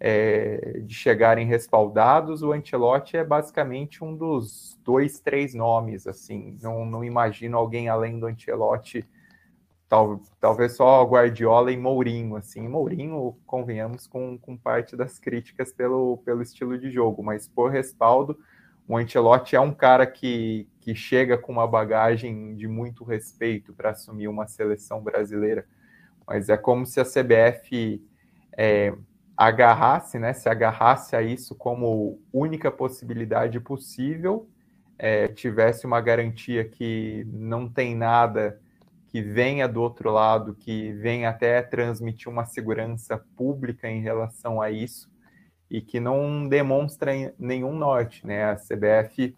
[0.00, 6.86] é, de chegarem respaldados, o Ancelotti é basicamente um dos dois, três nomes, assim, não,
[6.86, 9.04] não imagino alguém além do Ancelotti,
[9.88, 16.18] tal, talvez só Guardiola e Mourinho, assim, Mourinho, convenhamos, com, com parte das críticas pelo,
[16.18, 18.38] pelo estilo de jogo, mas por respaldo,
[18.88, 23.90] o Ancelotti é um cara que, que chega com uma bagagem de muito respeito para
[23.90, 25.66] assumir uma seleção brasileira,
[26.26, 28.02] mas é como se a CBF
[28.56, 28.94] é,
[29.36, 34.48] agarrasse, né, se agarrasse a isso como única possibilidade possível,
[34.98, 38.58] é, tivesse uma garantia que não tem nada
[39.08, 44.70] que venha do outro lado, que venha até transmitir uma segurança pública em relação a
[44.70, 45.10] isso,
[45.70, 48.44] e que não demonstra nenhum norte, né?
[48.44, 49.34] A CBF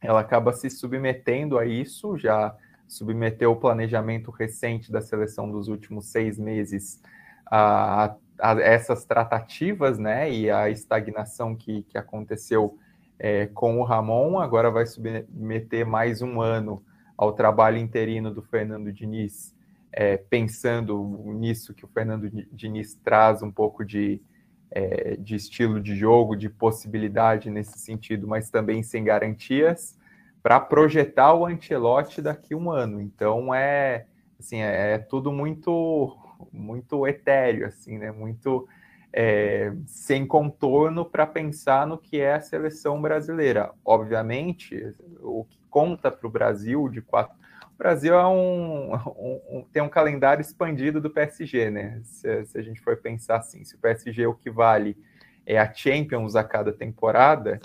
[0.00, 2.56] ela acaba se submetendo a isso, já
[2.88, 7.00] submeteu o planejamento recente da seleção dos últimos seis meses
[7.46, 10.30] a, a essas tratativas, né?
[10.30, 12.78] E a estagnação que, que aconteceu
[13.18, 16.82] é, com o Ramon, agora vai submeter mais um ano
[17.16, 19.54] ao trabalho interino do Fernando Diniz,
[19.92, 24.22] é, pensando nisso que o Fernando Diniz traz um pouco de
[24.70, 29.98] é, de estilo de jogo, de possibilidade nesse sentido, mas também sem garantias,
[30.42, 33.00] para projetar o Ancelotti daqui a um ano.
[33.00, 34.06] Então é
[34.38, 36.16] assim, é, é tudo muito
[36.52, 38.10] muito etéreo, assim, né?
[38.10, 38.66] Muito
[39.12, 43.72] é, sem contorno para pensar no que é a seleção brasileira.
[43.84, 47.39] Obviamente, o que conta para o Brasil de quatro
[47.80, 51.98] Brasil é um, um, tem um calendário expandido do PSG, né?
[52.04, 54.98] Se, se, a gente for pensar assim, se o PSG o que vale
[55.46, 57.58] é a Champions a cada temporada,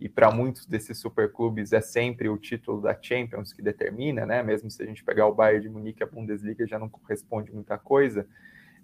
[0.00, 4.42] e para muitos desses superclubes é sempre o título da Champions que determina, né?
[4.42, 7.76] Mesmo se a gente pegar o Bayern de Munique, a Bundesliga já não corresponde muita
[7.76, 8.26] coisa.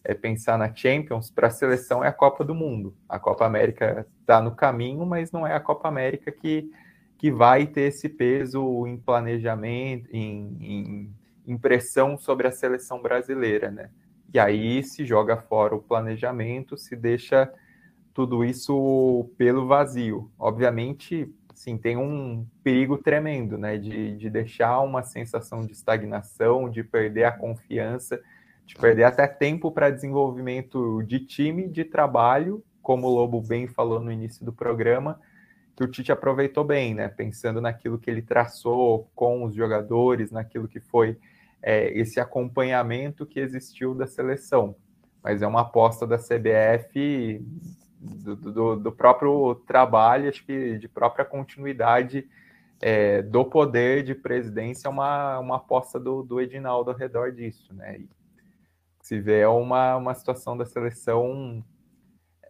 [0.03, 2.95] É pensar na Champions, para a seleção é a Copa do Mundo.
[3.09, 6.71] A Copa América está no caminho, mas não é a Copa América que
[7.19, 11.15] que vai ter esse peso em planejamento, em, em
[11.47, 13.91] impressão sobre a seleção brasileira, né?
[14.33, 17.53] E aí se joga fora o planejamento, se deixa
[18.13, 20.31] tudo isso pelo vazio.
[20.39, 23.79] Obviamente, sim, tem um perigo tremendo, né?
[23.79, 28.21] De, de deixar uma sensação de estagnação, de perder a confiança,
[28.67, 34.01] de perder até tempo para desenvolvimento de time, de trabalho, como o Lobo bem falou
[34.01, 35.21] no início do programa,
[35.77, 37.09] que o Tite aproveitou bem, né?
[37.09, 41.19] Pensando naquilo que ele traçou com os jogadores, naquilo que foi
[41.63, 44.77] é, esse acompanhamento que existiu da seleção.
[45.23, 47.43] Mas é uma aposta da CBF
[47.99, 52.29] do, do, do próprio trabalho, acho que de própria continuidade
[52.81, 57.99] é, do poder de presidência uma, uma aposta do, do Edinaldo ao redor disso, né?
[57.99, 58.09] E
[59.01, 61.65] se vê uma, uma situação da seleção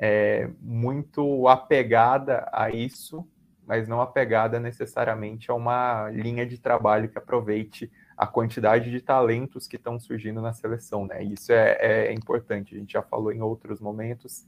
[0.00, 3.26] é, muito apegada a isso,
[3.66, 9.66] mas não apegada necessariamente a uma linha de trabalho que aproveite a quantidade de talentos
[9.66, 11.22] que estão surgindo na seleção, né?
[11.22, 12.74] Isso é, é importante.
[12.74, 14.46] A gente já falou em outros momentos.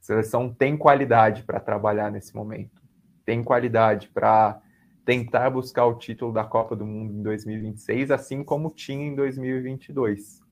[0.00, 2.82] A seleção tem qualidade para trabalhar nesse momento,
[3.24, 4.60] tem qualidade para
[5.04, 10.42] tentar buscar o título da Copa do Mundo em 2026, assim como tinha em 2022.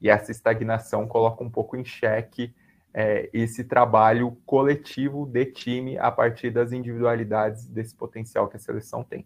[0.00, 2.54] E essa estagnação coloca um pouco em xeque
[3.00, 9.04] é, esse trabalho coletivo de time a partir das individualidades desse potencial que a seleção
[9.04, 9.24] tem.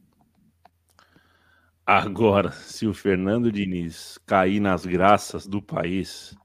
[1.87, 6.37] Agora, se o Fernando Diniz cair nas graças do país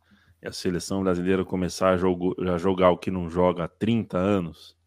[0.42, 4.18] e a seleção brasileira começar a, jogo, a jogar o que não joga há 30
[4.18, 4.78] anos,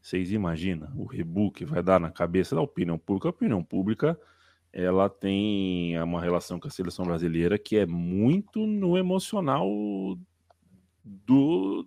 [0.00, 3.28] vocês imaginam o rebu que vai dar na cabeça da opinião pública?
[3.28, 4.18] A opinião pública
[4.72, 9.68] ela tem uma relação com a seleção brasileira que é muito no emocional
[11.26, 11.86] do,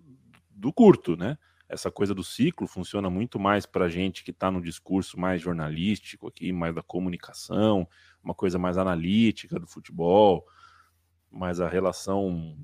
[0.50, 1.38] do curto, né?
[1.72, 6.28] essa coisa do ciclo funciona muito mais para gente que está no discurso mais jornalístico
[6.28, 7.88] aqui, mais da comunicação,
[8.22, 10.46] uma coisa mais analítica do futebol,
[11.30, 12.58] mas a relação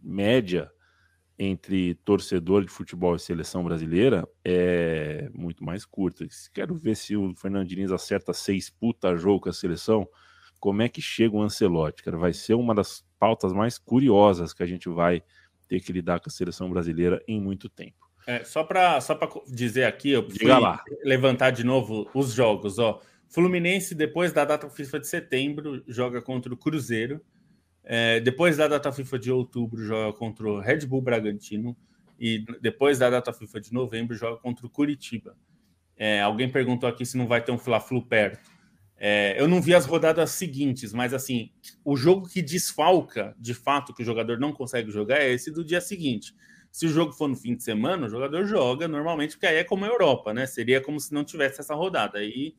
[0.00, 0.72] média
[1.38, 6.24] entre torcedor de futebol e seleção brasileira é muito mais curta.
[6.54, 10.08] Quero ver se o Fernando Diniz acerta seis puta jogo com a seleção.
[10.58, 12.02] Como é que chega o Ancelotti?
[12.02, 15.22] Cara, vai ser uma das pautas mais curiosas que a gente vai
[15.68, 18.04] ter que lidar com a seleção brasileira em muito tempo.
[18.26, 20.48] É, só para só dizer aqui, eu fui
[21.04, 22.78] levantar de novo os jogos.
[22.78, 23.00] Ó.
[23.28, 27.20] Fluminense, depois da data FIFA de setembro, joga contra o Cruzeiro.
[27.82, 31.76] É, depois da data FIFA de outubro, joga contra o Red Bull Bragantino.
[32.18, 35.36] E depois da data FIFA de novembro, joga contra o Curitiba.
[35.96, 38.53] É, alguém perguntou aqui se não vai ter um Fla-Flu perto.
[39.06, 41.50] É, eu não vi as rodadas seguintes, mas assim,
[41.84, 45.62] o jogo que desfalca, de fato, que o jogador não consegue jogar é esse do
[45.62, 46.34] dia seguinte.
[46.72, 49.62] Se o jogo for no fim de semana, o jogador joga normalmente, porque aí é
[49.62, 50.46] como a Europa, né?
[50.46, 52.16] Seria como se não tivesse essa rodada.
[52.16, 52.54] Aí,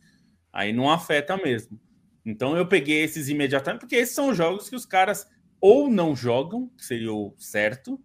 [0.53, 1.79] aí não afeta mesmo.
[2.23, 5.27] Então eu peguei esses imediatamente, porque esses são jogos que os caras
[5.59, 7.99] ou não jogam, que seria o certo,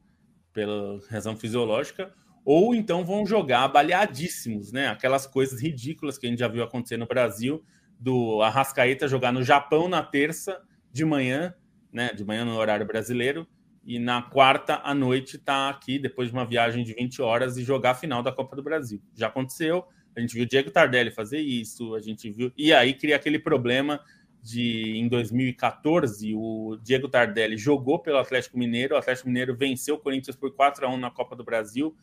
[0.50, 2.10] pela razão fisiológica,
[2.42, 4.88] ou então vão jogar baleadíssimos, né?
[4.88, 7.62] Aquelas coisas ridículas que a gente já viu acontecer no Brasil,
[8.00, 11.54] do Arrascaeta jogar no Japão na terça de manhã,
[11.92, 12.12] né?
[12.14, 13.46] De manhã no horário brasileiro,
[13.84, 17.62] e na quarta à noite tá aqui, depois de uma viagem de 20 horas, e
[17.62, 19.02] jogar a final da Copa do Brasil.
[19.14, 19.84] Já aconteceu,
[20.16, 22.50] a gente viu o Diego Tardelli fazer isso, a gente viu.
[22.56, 24.00] E aí cria aquele problema
[24.42, 29.98] de em 2014, o Diego Tardelli jogou pelo Atlético Mineiro, o Atlético Mineiro venceu o
[29.98, 31.94] Corinthians por 4 a 1 na Copa do Brasil.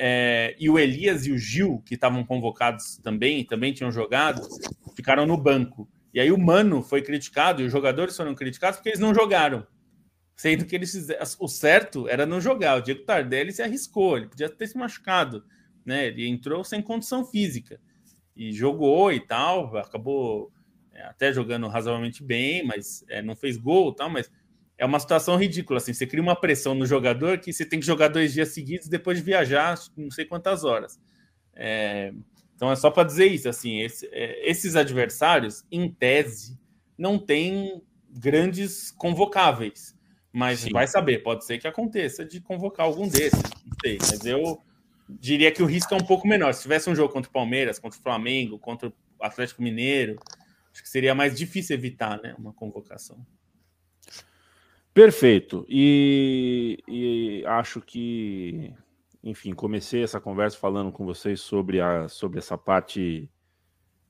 [0.00, 4.40] É, e o Elias e o Gil, que estavam convocados também, também tinham jogado,
[4.94, 5.88] ficaram no banco.
[6.14, 9.66] E aí o Mano foi criticado e os jogadores foram criticados porque eles não jogaram.
[10.36, 12.76] Sendo que eles fizeram, o certo era não jogar.
[12.76, 15.44] O Diego Tardelli se arriscou, ele podia ter se machucado,
[15.84, 16.06] né?
[16.06, 17.80] Ele entrou sem condição física
[18.36, 20.52] e jogou e tal, acabou
[20.92, 24.08] é, até jogando razoavelmente bem, mas é, não fez gol, tal.
[24.08, 24.30] Mas
[24.78, 25.92] é uma situação ridícula, assim.
[25.92, 29.18] Você cria uma pressão no jogador que você tem que jogar dois dias seguidos depois
[29.18, 30.98] de viajar, não sei quantas horas.
[31.54, 32.12] É,
[32.54, 33.80] então é só para dizer isso, assim.
[33.80, 36.58] Esse, é, esses adversários, em tese,
[36.96, 39.98] não têm grandes convocáveis
[40.32, 40.70] mas Sim.
[40.70, 43.98] vai saber, pode ser que aconteça de convocar algum desses, não sei.
[44.00, 44.60] Mas eu
[45.08, 46.52] diria que o risco é um pouco menor.
[46.52, 50.16] Se tivesse um jogo contra o Palmeiras, contra o Flamengo, contra o Atlético Mineiro,
[50.72, 53.18] acho que seria mais difícil evitar né, uma convocação.
[54.92, 55.64] Perfeito.
[55.68, 58.74] E, e, acho que,
[59.22, 63.30] enfim, comecei essa conversa falando com vocês sobre, a, sobre essa parte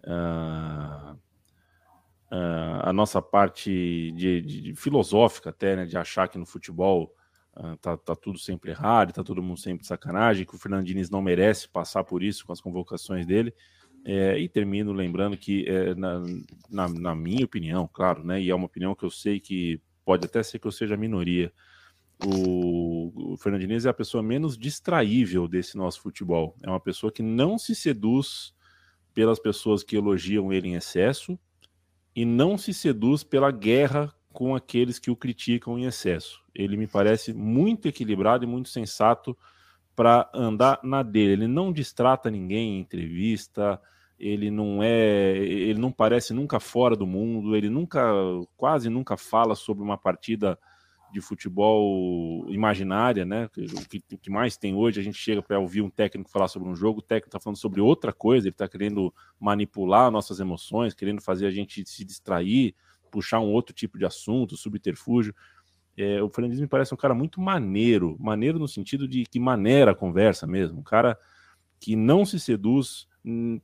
[0.04, 1.14] uh,
[2.32, 7.14] uh, a nossa parte de, de, de, filosófica até, né, de achar que no futebol
[7.56, 10.86] uh, tá, tá, tudo sempre errado, tá todo mundo sempre de sacanagem, que o Fernando
[10.86, 13.54] Diniz não merece passar por isso com as convocações dele.
[14.04, 16.20] É, e termino lembrando que, é, na,
[16.70, 20.24] na, na, minha opinião, claro, né, e é uma opinião que eu sei que pode
[20.24, 21.52] até ser que eu seja minoria,
[22.24, 26.56] o, o Fernando Diniz é a pessoa menos distraível desse nosso futebol.
[26.62, 28.54] É uma pessoa que não se seduz
[29.12, 31.38] pelas pessoas que elogiam ele em excesso
[32.16, 36.42] e não se seduz pela guerra com aqueles que o criticam em excesso.
[36.54, 39.36] Ele me parece muito equilibrado e muito sensato
[39.94, 41.32] para andar na dele.
[41.32, 43.78] Ele não distrata ninguém em entrevista,
[44.18, 48.02] ele não é, ele não parece nunca fora do mundo, ele nunca,
[48.56, 50.58] quase nunca fala sobre uma partida
[51.12, 53.48] de futebol imaginária, né?
[53.56, 56.68] O que, que, mais tem hoje, a gente chega para ouvir um técnico falar sobre
[56.68, 60.92] um jogo, o técnico está falando sobre outra coisa, ele está querendo manipular nossas emoções,
[60.92, 62.74] querendo fazer a gente se distrair,
[63.10, 65.34] puxar um outro tipo de assunto, subterfúgio.
[65.96, 69.92] É, o Fernandes me parece um cara muito maneiro, maneiro no sentido de que maneira
[69.92, 71.18] a conversa mesmo, um cara
[71.80, 73.07] que não se seduz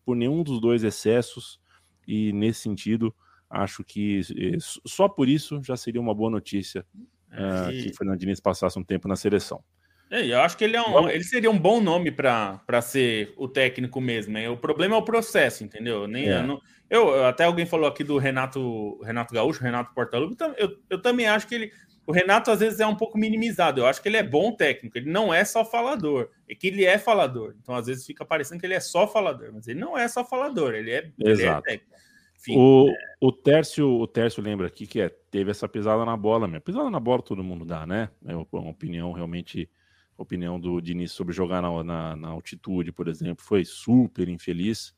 [0.04, 1.60] por nenhum dos dois excessos,
[2.06, 3.14] e nesse sentido,
[3.48, 6.84] acho que é, só por isso já seria uma boa notícia
[7.30, 7.84] uh, e...
[7.84, 9.62] que o Fernando Diniz passasse um tempo na seleção.
[10.10, 13.48] É, eu acho que ele, é um, ele seria um bom nome para ser o
[13.48, 14.38] técnico mesmo.
[14.52, 16.06] O problema é o processo, entendeu?
[16.06, 16.38] Nem, é.
[16.38, 20.36] eu, não, eu, até alguém falou aqui do Renato Renato Gaúcho, Renato Portaluppi.
[20.56, 21.72] Eu, eu também acho que ele.
[22.06, 23.80] O Renato às vezes é um pouco minimizado.
[23.80, 24.98] Eu acho que ele é bom técnico.
[24.98, 26.30] Ele não é só falador.
[26.48, 27.54] É que ele é falador.
[27.60, 30.24] Então às vezes fica parecendo que ele é só falador, mas ele não é só
[30.24, 30.74] falador.
[30.74, 31.22] Ele é, Exato.
[31.22, 31.94] Ele é técnico.
[32.38, 32.94] Enfim, o, é...
[33.20, 36.60] o, Tércio, o Tércio lembra aqui que é, teve essa pisada na bola mesmo.
[36.60, 38.10] Pisada na bola todo mundo dá, né?
[38.26, 39.70] É uma opinião realmente.
[40.16, 44.94] opinião do Diniz sobre jogar na, na, na altitude, por exemplo, foi super infeliz,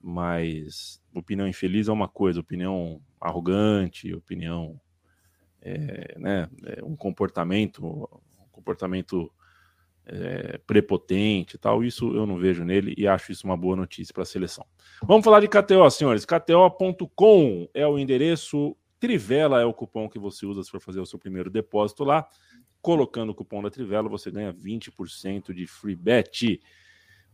[0.00, 4.78] mas opinião infeliz é uma coisa, opinião arrogante, opinião.
[5.62, 9.30] É, né, é um comportamento, um comportamento
[10.06, 11.84] é, prepotente e tal.
[11.84, 14.66] Isso eu não vejo nele e acho isso uma boa notícia para a seleção.
[15.02, 16.24] Vamos falar de KTO, senhores.
[16.24, 21.06] KTO.com é o endereço, Trivela é o cupom que você usa se for fazer o
[21.06, 22.28] seu primeiro depósito lá.
[22.82, 26.60] Colocando o cupom da Trivela, você ganha 20% de free bet.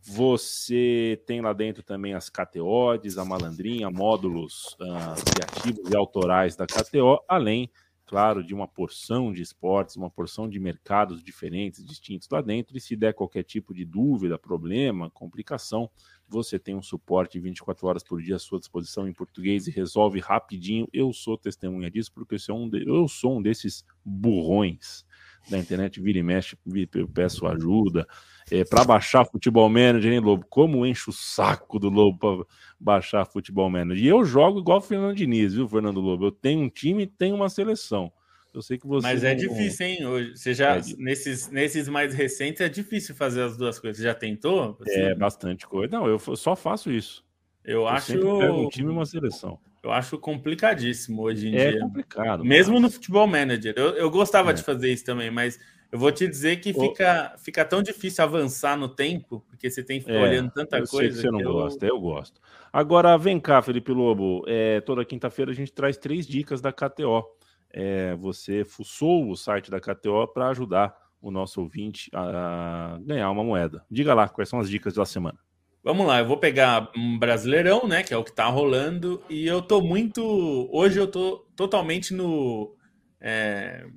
[0.01, 6.65] Você tem lá dentro também as KTOs, a malandrinha, módulos uh, criativos e autorais da
[6.65, 7.69] KTO, além
[8.07, 12.77] claro, de uma porção de esportes, uma porção de mercados diferentes, distintos lá dentro.
[12.77, 15.89] E se der qualquer tipo de dúvida, problema, complicação,
[16.27, 20.19] você tem um suporte 24 horas por dia à sua disposição em português e resolve
[20.19, 20.87] rapidinho.
[20.93, 25.05] Eu sou testemunha disso, porque eu sou um, de, eu sou um desses burrões
[25.49, 26.57] da internet, vira e mexe,
[26.95, 28.07] eu peço ajuda.
[28.49, 30.45] É, para baixar Futebol Manager, hein, Lobo?
[30.49, 32.45] Como enche o saco do Lobo para
[32.79, 34.03] baixar Futebol Manager?
[34.03, 36.27] E eu jogo igual o Fernando Diniz, viu, Fernando Lobo?
[36.27, 38.11] Eu tenho um time e tenho uma seleção.
[38.53, 39.05] Eu sei que você.
[39.05, 40.05] Mas é difícil, hein?
[40.05, 43.97] Hoje, você já, é nesses, nesses mais recentes, é difícil fazer as duas coisas.
[43.97, 44.77] Você já tentou?
[44.87, 45.95] É, bastante coisa.
[45.95, 47.23] Não, eu só faço isso.
[47.63, 48.17] Eu, eu acho.
[48.17, 49.59] um time e uma seleção.
[49.87, 51.79] Eu acho complicadíssimo hoje em é dia.
[51.79, 52.43] É complicado.
[52.43, 53.73] Mesmo no futebol manager.
[53.77, 54.53] Eu, eu gostava é.
[54.53, 55.57] de fazer isso também, mas
[55.89, 59.99] eu vou te dizer que fica, fica tão difícil avançar no tempo, porque você tem
[59.99, 61.13] que ficar é, olhando tanta eu coisa.
[61.13, 61.53] Sei que você não eu...
[61.53, 62.41] gosta, eu gosto.
[62.71, 64.43] Agora, vem cá, Felipe Lobo.
[64.45, 67.23] É, toda quinta-feira a gente traz três dicas da KTO.
[67.71, 73.43] É, você fuçou o site da KTO para ajudar o nosso ouvinte a ganhar uma
[73.43, 73.85] moeda.
[73.89, 75.39] Diga lá quais são as dicas da semana.
[75.87, 79.47] Vamos lá, eu vou pegar um Brasileirão, né, que é o que tá rolando, e
[79.47, 80.21] eu tô muito.
[80.69, 82.75] Hoje eu tô totalmente no.
[83.21, 83.87] É,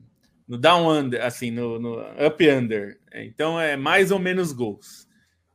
[0.47, 2.97] no down under, assim, no, no, up under.
[3.13, 5.09] Então é mais ou menos gols.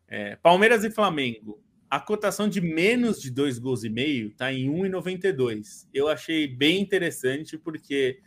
[0.09, 1.63] É, Palmeiras e Flamengo.
[1.89, 5.87] A cotação de menos de dois gols e meio tá em 1,92.
[5.93, 8.19] Eu achei bem interessante porque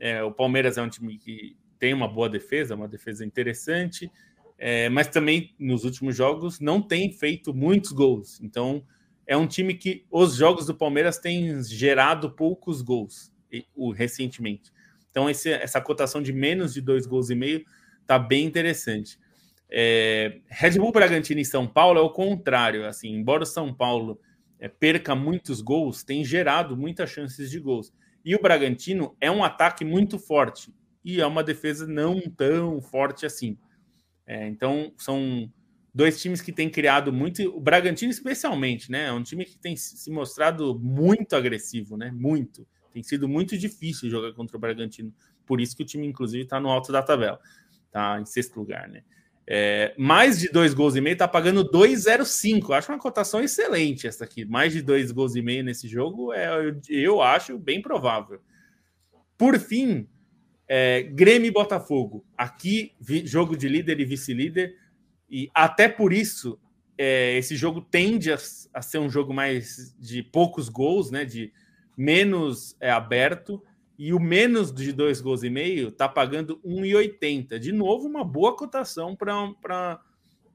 [0.00, 4.10] é, o Palmeiras é um time que tem uma boa defesa, uma defesa interessante
[4.58, 8.40] é, mas também nos últimos jogos não tem feito muitos gols.
[8.40, 8.84] Então
[9.26, 14.72] é um time que os jogos do Palmeiras têm gerado poucos gols e, o, recentemente.
[15.10, 17.64] Então esse, essa cotação de menos de dois gols e meio
[18.00, 19.18] está bem interessante.
[19.70, 22.86] É, Red Bull Bragantino e São Paulo é o contrário.
[22.86, 24.20] Assim, embora o São Paulo
[24.60, 27.92] é, perca muitos gols, tem gerado muitas chances de gols.
[28.24, 30.72] E o Bragantino é um ataque muito forte
[31.04, 33.58] e é uma defesa não tão forte assim.
[34.26, 35.50] É, então, são
[35.94, 39.06] dois times que têm criado muito, o Bragantino especialmente, né?
[39.06, 42.10] É um time que tem se mostrado muito agressivo, né?
[42.10, 42.66] Muito.
[42.92, 45.12] Tem sido muito difícil jogar contra o Bragantino.
[45.46, 47.38] Por isso que o time, inclusive, está no alto da tabela.
[47.92, 49.02] Tá em sexto lugar, né?
[49.46, 52.72] É, mais de dois gols e meio tá pagando 2,05.
[52.72, 54.44] Acho uma cotação excelente essa aqui.
[54.44, 58.40] Mais de dois gols e meio nesse jogo é, eu, eu acho bem provável.
[59.36, 60.08] Por fim,
[60.68, 62.24] é, Grêmio e Botafogo.
[62.36, 64.76] Aqui, vi, jogo de líder e vice-líder.
[65.30, 66.58] E até por isso,
[66.96, 68.38] é, esse jogo tende a,
[68.72, 71.24] a, ser um jogo mais de poucos gols, né?
[71.24, 71.52] De
[71.96, 73.62] menos é, aberto.
[73.98, 77.58] E o menos de dois gols e meio está pagando 1,80.
[77.58, 80.00] De novo, uma boa cotação para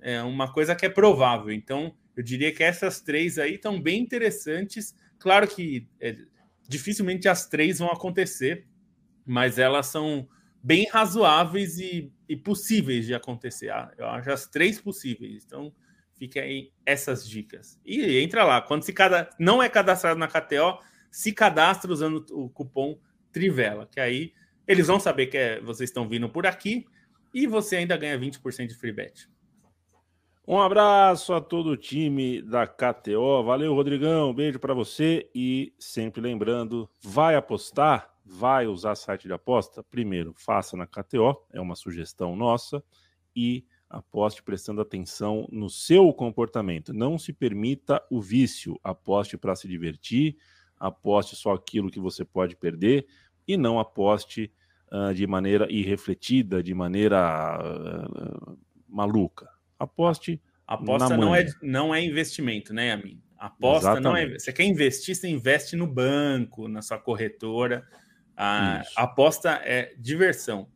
[0.01, 1.51] é, uma coisa que é provável.
[1.51, 4.93] Então, eu diria que essas três aí estão bem interessantes.
[5.17, 6.17] Claro que é,
[6.67, 8.65] dificilmente as três vão acontecer,
[9.29, 10.27] mas elas são
[10.61, 13.69] bem razoáveis e, e possíveis de acontecer.
[13.69, 15.43] Ah, eu acho as três possíveis.
[15.45, 15.71] Então,
[16.15, 17.79] fica aí essas dicas.
[17.85, 18.59] E entra lá.
[18.59, 20.79] Quando se cada não é cadastrado na KTO,
[21.11, 22.99] se cadastra usando o cupom
[23.31, 24.33] Trivela, que aí
[24.67, 26.85] Eles vão saber que é, vocês estão vindo por aqui
[27.33, 29.27] e você ainda ganha 20% de free bet.
[30.47, 33.43] Um abraço a todo o time da KTO.
[33.43, 34.33] Valeu, Rodrigão.
[34.33, 39.83] Beijo para você e sempre lembrando, vai apostar, vai usar site de aposta?
[39.83, 42.83] Primeiro, faça na KTO, é uma sugestão nossa
[43.35, 46.93] e aposte prestando atenção no seu comportamento.
[46.93, 48.79] Não se permita o vício.
[48.83, 50.37] Aposte para se divertir,
[50.77, 53.07] aposte só aquilo que você pode perder
[53.47, 54.51] e não aposte
[54.91, 58.57] uh, de maneira irrefletida, de maneira uh,
[58.87, 59.49] maluca.
[59.79, 60.39] Aposte.
[60.67, 63.19] Aposta não é, não é investimento, né, amigo?
[63.39, 64.03] Aposta Exatamente.
[64.03, 64.37] não é.
[64.37, 67.87] Você quer investir, você investe no banco, na sua corretora.
[68.41, 70.67] A aposta é diversão.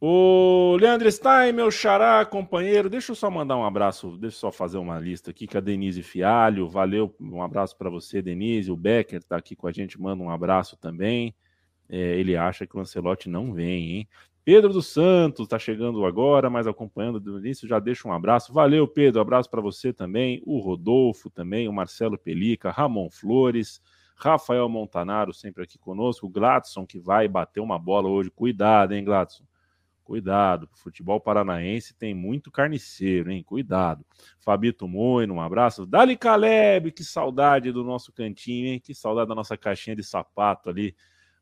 [0.00, 4.52] O Leandro Stein, meu xará, companheiro, deixa eu só mandar um abraço, deixa eu só
[4.52, 8.76] fazer uma lista aqui, que a Denise Fialho, valeu, um abraço para você, Denise, o
[8.76, 11.32] Becker está aqui com a gente, manda um abraço também,
[11.88, 14.08] é, ele acha que o Ancelotti não vem, hein?
[14.44, 18.88] Pedro dos Santos está chegando agora, mas acompanhando do início, já deixa um abraço, valeu
[18.88, 23.80] Pedro, abraço para você também, o Rodolfo também, o Marcelo Pelica, Ramon Flores,
[24.16, 29.04] Rafael Montanaro sempre aqui conosco, o Gladson que vai bater uma bola hoje, cuidado, hein
[29.04, 29.44] Gladson?
[30.04, 33.42] Cuidado, futebol paranaense tem muito carniceiro, hein?
[33.42, 34.04] Cuidado.
[34.40, 35.86] Fabito Moino, um abraço.
[35.86, 38.80] Dali Caleb, que saudade do nosso cantinho, hein?
[38.80, 40.94] Que saudade da nossa caixinha de sapato ali.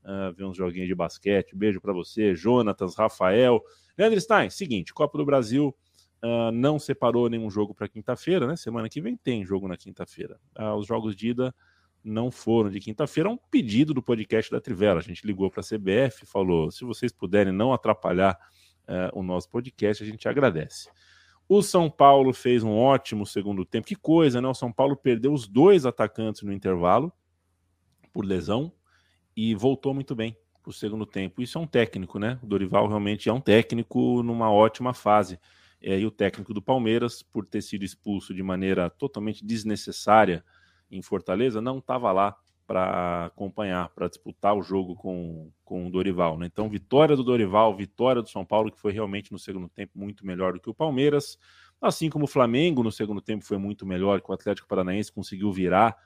[0.05, 1.57] Uh, ver uns joguinhos de basquete.
[1.57, 3.62] Beijo para você, Jonatas, Rafael.
[3.97, 5.75] Leandro Stein, seguinte: Copa do Brasil
[6.23, 8.57] uh, não separou nenhum jogo para quinta-feira, né?
[8.57, 10.39] Semana que vem tem jogo na quinta-feira.
[10.59, 11.55] Uh, os jogos de ida
[12.03, 13.28] não foram de quinta-feira.
[13.28, 15.01] É um pedido do podcast da Trivela.
[15.01, 18.38] A gente ligou para a CBF, falou: se vocês puderem não atrapalhar
[18.88, 20.88] uh, o nosso podcast, a gente agradece.
[21.48, 23.86] O São Paulo fez um ótimo segundo tempo.
[23.86, 24.48] Que coisa, né?
[24.48, 27.12] O São Paulo perdeu os dois atacantes no intervalo
[28.12, 28.72] por lesão
[29.36, 31.42] e voltou muito bem para o segundo tempo.
[31.42, 32.38] Isso é um técnico, né?
[32.42, 35.38] O Dorival realmente é um técnico numa ótima fase.
[35.82, 40.44] E o técnico do Palmeiras, por ter sido expulso de maneira totalmente desnecessária
[40.91, 42.36] em Fortaleza, não estava lá
[42.66, 46.38] para acompanhar, para disputar o jogo com, com o Dorival.
[46.38, 46.47] Né?
[46.47, 50.24] Então, vitória do Dorival, vitória do São Paulo, que foi realmente no segundo tempo muito
[50.24, 51.36] melhor do que o Palmeiras,
[51.80, 55.51] assim como o Flamengo no segundo tempo foi muito melhor, que o Atlético Paranaense conseguiu
[55.51, 55.97] virar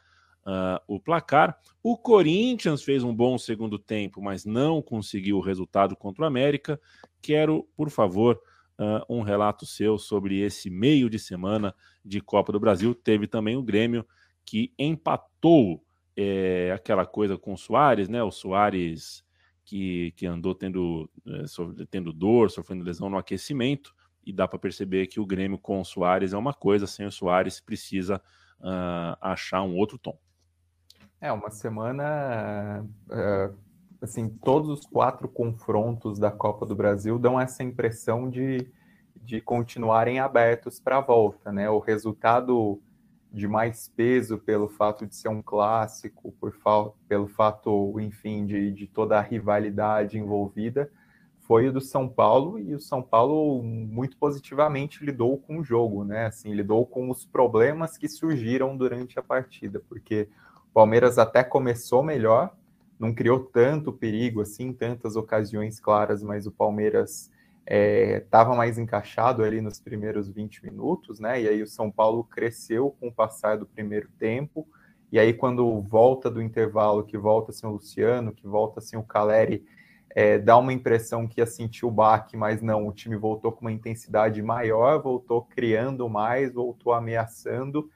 [0.47, 1.59] uh, o placar.
[1.83, 6.81] O Corinthians fez um bom segundo tempo, mas não conseguiu o resultado contra o América.
[7.21, 8.41] Quero, por favor,
[8.79, 11.75] uh, um relato seu sobre esse meio de semana
[12.05, 12.95] de Copa do Brasil.
[12.95, 14.07] Teve também o Grêmio
[14.45, 15.85] que empatou
[16.17, 18.23] é, aquela coisa com o Soares, né?
[18.23, 19.25] O Soares
[19.65, 25.07] que, que andou tendo, é, tendo dor, sofrendo lesão no aquecimento, e dá para perceber
[25.07, 28.21] que o Grêmio com o Soares é uma coisa, sem o Soares precisa
[28.61, 30.19] uh, achar um outro tom.
[31.21, 32.87] É, uma semana.
[33.07, 33.57] Uh,
[34.01, 38.71] assim, todos os quatro confrontos da Copa do Brasil dão essa impressão de,
[39.17, 41.69] de continuarem abertos para a volta, né?
[41.69, 42.81] O resultado
[43.35, 48.71] de mais peso pelo fato de ser um clássico, por fa pelo fato, enfim, de,
[48.71, 50.89] de toda a rivalidade envolvida,
[51.41, 56.05] foi o do São Paulo e o São Paulo muito positivamente lidou com o jogo,
[56.05, 56.27] né?
[56.27, 60.29] Assim, lidou com os problemas que surgiram durante a partida, porque
[60.71, 62.57] o Palmeiras até começou melhor,
[63.01, 67.33] não criou tanto perigo assim, tantas ocasiões claras, mas o Palmeiras
[67.67, 71.41] estava é, mais encaixado ali nos primeiros 20 minutos, né?
[71.43, 74.67] E aí o São Paulo cresceu com o passar do primeiro tempo.
[75.11, 79.03] E aí, quando volta do intervalo, que volta sem o Luciano, que volta sem o
[79.03, 79.65] Caleri,
[80.11, 83.63] é, dá uma impressão que ia sentir o baque, mas não, o time voltou com
[83.63, 87.91] uma intensidade maior, voltou criando mais, voltou ameaçando.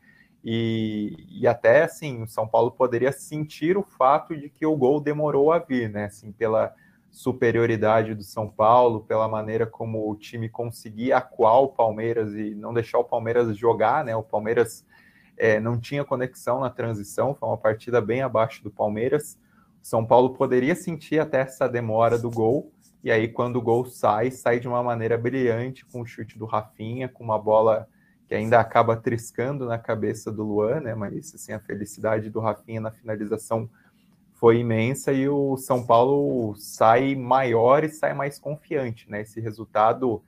[0.44, 5.00] E, e até assim, o São Paulo poderia sentir o fato de que o gol
[5.00, 6.06] demorou a vir, né?
[6.06, 6.74] Assim, pela
[7.10, 12.72] superioridade do São Paulo, pela maneira como o time conseguia acuar o Palmeiras e não
[12.72, 14.14] deixar o Palmeiras jogar, né?
[14.14, 14.84] O Palmeiras
[15.36, 19.38] é, não tinha conexão na transição, foi uma partida bem abaixo do Palmeiras.
[19.80, 24.30] São Paulo poderia sentir até essa demora do gol, e aí quando o gol sai,
[24.30, 27.88] sai de uma maneira brilhante, com o chute do Rafinha, com uma bola
[28.28, 30.94] que ainda acaba triscando na cabeça do Luan, né?
[30.94, 33.70] Mas assim, a felicidade do Rafinha na finalização
[34.38, 39.22] foi imensa e o São Paulo sai maior e sai mais confiante, né?
[39.22, 40.22] Esse resultado,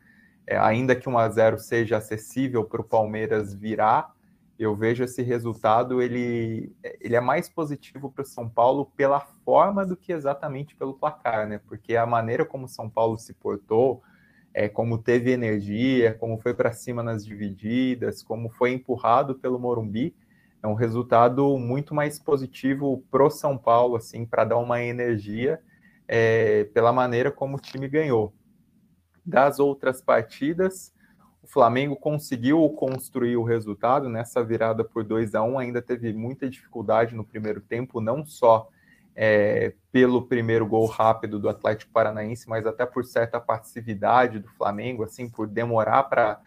[0.47, 4.13] é, ainda que 1 a 0 seja acessível para o Palmeiras virar,
[4.59, 9.87] eu vejo esse resultado ele, ele é mais positivo para o São Paulo pela forma
[9.87, 11.61] do que exatamente pelo placar, né?
[11.67, 14.03] Porque a maneira como o São Paulo se portou,
[14.53, 20.17] é, como teve energia, como foi para cima nas divididas, como foi empurrado pelo Morumbi,
[20.63, 25.61] é um resultado muito mais positivo pro São Paulo, assim, para dar uma energia
[26.07, 28.35] é, pela maneira como o time ganhou.
[29.25, 30.93] Das outras partidas,
[31.43, 36.49] o Flamengo conseguiu construir o resultado nessa virada por 2 a 1 ainda teve muita
[36.49, 38.69] dificuldade no primeiro tempo, não só
[39.15, 45.05] é, pelo primeiro gol rápido do Atlético Paranaense, mas até por certa passividade do Flamengo,
[45.05, 46.41] assim, por demorar para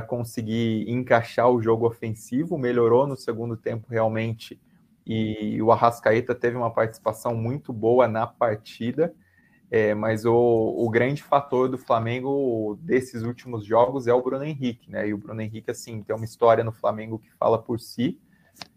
[0.00, 4.58] conseguir encaixar o jogo ofensivo, melhorou no segundo tempo realmente,
[5.04, 9.12] e o Arrascaeta teve uma participação muito boa na partida,
[9.70, 14.90] é, mas o, o grande fator do Flamengo desses últimos jogos é o Bruno Henrique,
[14.90, 15.08] né?
[15.08, 18.20] E o Bruno Henrique, assim, tem uma história no Flamengo que fala por si,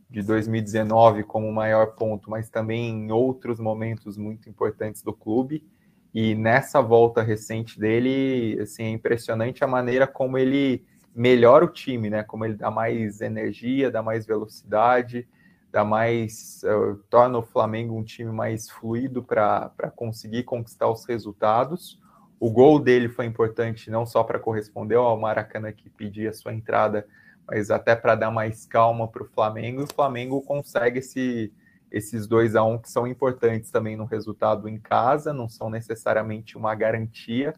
[0.09, 5.67] de 2019 como o maior ponto, mas também em outros momentos muito importantes do clube.
[6.13, 10.85] E nessa volta recente dele, assim, é impressionante a maneira como ele
[11.15, 12.23] melhora o time, né?
[12.23, 15.25] Como ele dá mais energia, dá mais velocidade,
[15.71, 21.99] dá mais uh, torna o Flamengo um time mais fluido para conseguir conquistar os resultados.
[22.37, 27.07] O gol dele foi importante não só para corresponder ao Maracanã que pedia sua entrada,
[27.47, 29.81] mas até para dar mais calma para o Flamengo.
[29.81, 31.53] E o Flamengo consegue esse,
[31.89, 35.69] esses 2 a 1 um que são importantes também no resultado em casa, não são
[35.69, 37.53] necessariamente uma garantia,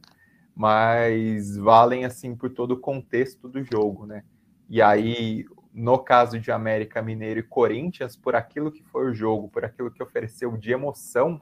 [0.58, 4.24] mas valem assim por todo o contexto do jogo, né?
[4.68, 9.47] E aí no caso de América Mineiro e Corinthians, por aquilo que foi o jogo,
[9.47, 11.39] por aquilo que ofereceu de emoção,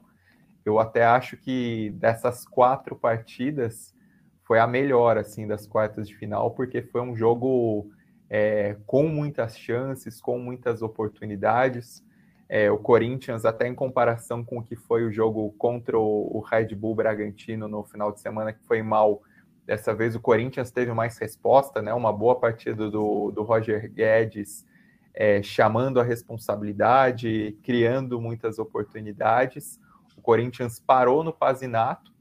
[0.62, 3.94] eu até acho que dessas quatro partidas
[4.44, 7.90] foi a melhor assim das quartas de final, porque foi um jogo
[8.28, 12.04] é, com muitas chances, com muitas oportunidades.
[12.48, 16.74] É, o Corinthians, até em comparação com o que foi o jogo contra o Red
[16.74, 19.22] Bull Bragantino no final de semana, que foi mal,
[19.66, 21.92] Dessa vez o Corinthians teve mais resposta, né?
[21.92, 24.64] Uma boa partida do, do Roger Guedes,
[25.12, 29.80] é, chamando a responsabilidade, criando muitas oportunidades.
[30.16, 32.12] O Corinthians parou no Pazinato,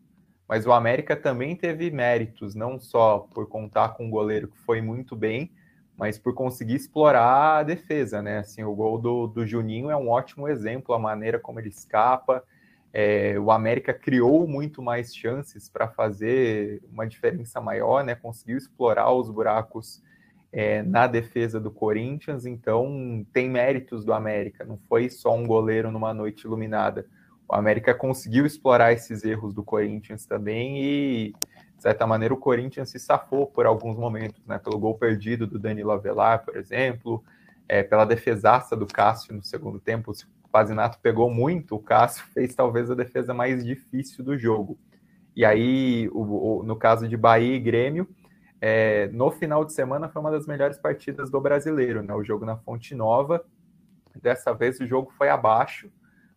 [0.48, 4.82] mas o América também teve méritos, não só por contar com um goleiro que foi
[4.82, 5.52] muito bem,
[5.98, 8.40] mas por conseguir explorar a defesa, né?
[8.40, 12.44] Assim, o gol do, do Juninho é um ótimo exemplo, a maneira como ele escapa,
[12.98, 18.16] é, o América criou muito mais chances para fazer uma diferença maior, né?
[18.16, 20.02] Conseguiu explorar os buracos
[20.50, 24.64] é, na defesa do Corinthians, então tem méritos do América.
[24.64, 27.06] Não foi só um goleiro numa noite iluminada.
[27.48, 31.34] O América conseguiu explorar esses erros do Corinthians também e,
[31.76, 34.58] de certa maneira, o Corinthians se safou por alguns momentos, né?
[34.58, 37.24] Pelo gol perdido do Danilo Avelar, por exemplo,
[37.68, 40.12] é, pela defesaça do Cássio no segundo tempo.
[40.52, 44.78] Pazinato pegou muito, o Cássio fez talvez a defesa mais difícil do jogo.
[45.36, 48.08] E aí, o, o, no caso de Bahia e Grêmio,
[48.62, 52.14] é, no final de semana foi uma das melhores partidas do brasileiro, né?
[52.14, 53.46] O jogo na Fonte Nova.
[54.22, 55.92] Dessa vez o jogo foi abaixo,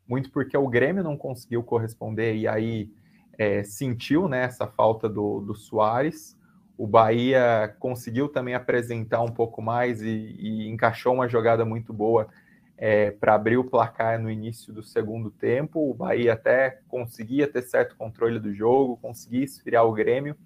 [0.09, 2.91] muito porque o Grêmio não conseguiu corresponder e aí
[3.37, 6.37] é, sentiu né, essa falta do, do Soares.
[6.77, 12.29] O Bahia conseguiu também apresentar um pouco mais e, e encaixou uma jogada muito boa
[12.77, 15.91] é, para abrir o placar no início do segundo tempo.
[15.91, 20.37] O Bahia até conseguia ter certo controle do jogo, conseguia esfriar o Grêmio,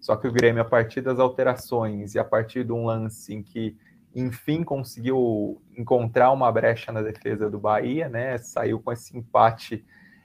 [0.00, 3.42] só que o Grêmio, a partir das alterações e a partir de um lance em
[3.42, 3.76] que,
[4.14, 8.36] enfim, conseguiu encontrar uma brecha na defesa do Bahia, né?
[8.38, 9.84] Saiu com esse empate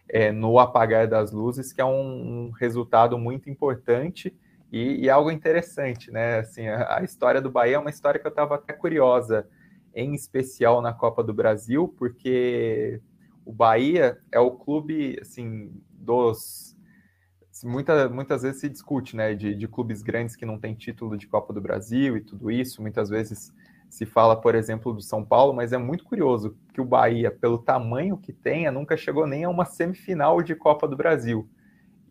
[0.10, 4.36] é, no apagar das luzes, que é um, um resultado muito importante.
[4.72, 6.40] E, e, algo interessante, né?
[6.40, 9.48] Assim, a, a história do Bahia é uma história que eu estava até curiosa
[9.96, 13.02] em especial na Copa do Brasil, porque
[13.46, 16.76] o Bahia é o clube, assim, dos...
[17.64, 21.26] Muita, muitas vezes se discute, né, de, de clubes grandes que não têm título de
[21.26, 23.52] Copa do Brasil e tudo isso, muitas vezes
[23.90, 27.58] se fala, por exemplo, do São Paulo, mas é muito curioso que o Bahia, pelo
[27.58, 31.50] tamanho que tenha, nunca chegou nem a uma semifinal de Copa do Brasil.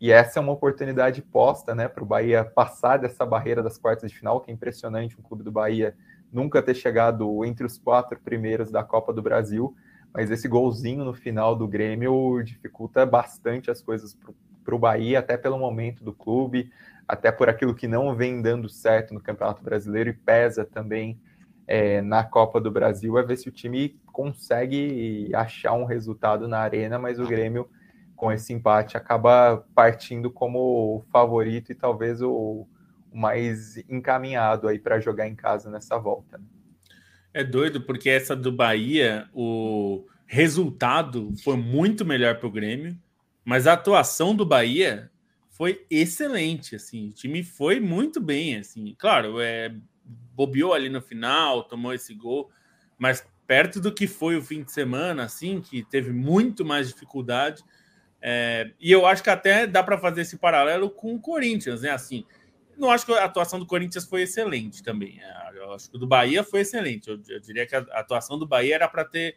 [0.00, 4.10] E essa é uma oportunidade posta né, para o Bahia passar dessa barreira das quartas
[4.10, 5.96] de final, que é impressionante um clube do Bahia
[6.32, 9.74] nunca ter chegado entre os quatro primeiros da Copa do Brasil,
[10.12, 14.16] mas esse golzinho no final do Grêmio dificulta bastante as coisas
[14.64, 16.70] para o Bahia, até pelo momento do clube,
[17.06, 21.18] até por aquilo que não vem dando certo no Campeonato Brasileiro e pesa também
[21.66, 26.58] é, na Copa do Brasil, é ver se o time consegue achar um resultado na
[26.58, 27.68] arena, mas o Grêmio,
[28.14, 32.66] com esse empate, acaba partindo como favorito e talvez o,
[33.16, 36.38] mais encaminhado aí para jogar em casa nessa volta.
[36.38, 36.44] Né?
[37.32, 42.96] É doido, porque essa do Bahia, o resultado foi muito melhor para o Grêmio,
[43.44, 45.10] mas a atuação do Bahia
[45.50, 49.74] foi excelente, assim, o time foi muito bem, assim, claro, é,
[50.36, 52.50] bobeou ali no final, tomou esse gol,
[52.98, 57.64] mas perto do que foi o fim de semana, assim, que teve muito mais dificuldade,
[58.28, 61.90] É, e eu acho que até dá para fazer esse paralelo com o Corinthians, né?
[61.90, 62.24] Assim,
[62.76, 65.20] não acho que a atuação do Corinthians foi excelente também.
[65.20, 67.08] É, eu acho que do Bahia foi excelente.
[67.08, 69.36] Eu, eu diria que a atuação do Bahia era para ter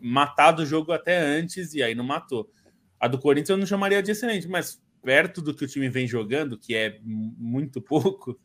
[0.00, 2.50] matado o jogo até antes e aí não matou.
[2.98, 6.06] A do Corinthians eu não chamaria de excelente, mas perto do que o time vem
[6.08, 8.40] jogando, que é muito pouco,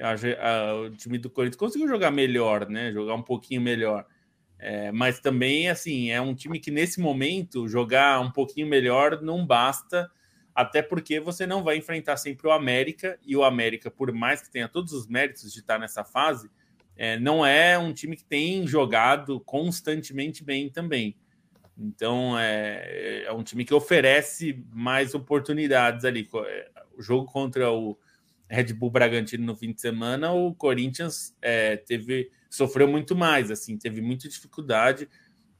[0.00, 2.92] a, a, o time do Corinthians conseguiu jogar melhor, né?
[2.92, 4.06] Jogar um pouquinho melhor.
[4.58, 9.46] É, mas também, assim, é um time que nesse momento jogar um pouquinho melhor não
[9.46, 10.10] basta,
[10.54, 14.50] até porque você não vai enfrentar sempre o América, e o América, por mais que
[14.50, 16.50] tenha todos os méritos de estar nessa fase,
[16.96, 21.16] é, não é um time que tem jogado constantemente bem também.
[21.78, 26.28] Então é, é um time que oferece mais oportunidades ali.
[26.46, 27.96] É, o jogo contra o
[28.48, 33.76] Red Bull Bragantino no fim de semana, o Corinthians é, teve sofreu muito mais, assim,
[33.76, 35.08] teve muita dificuldade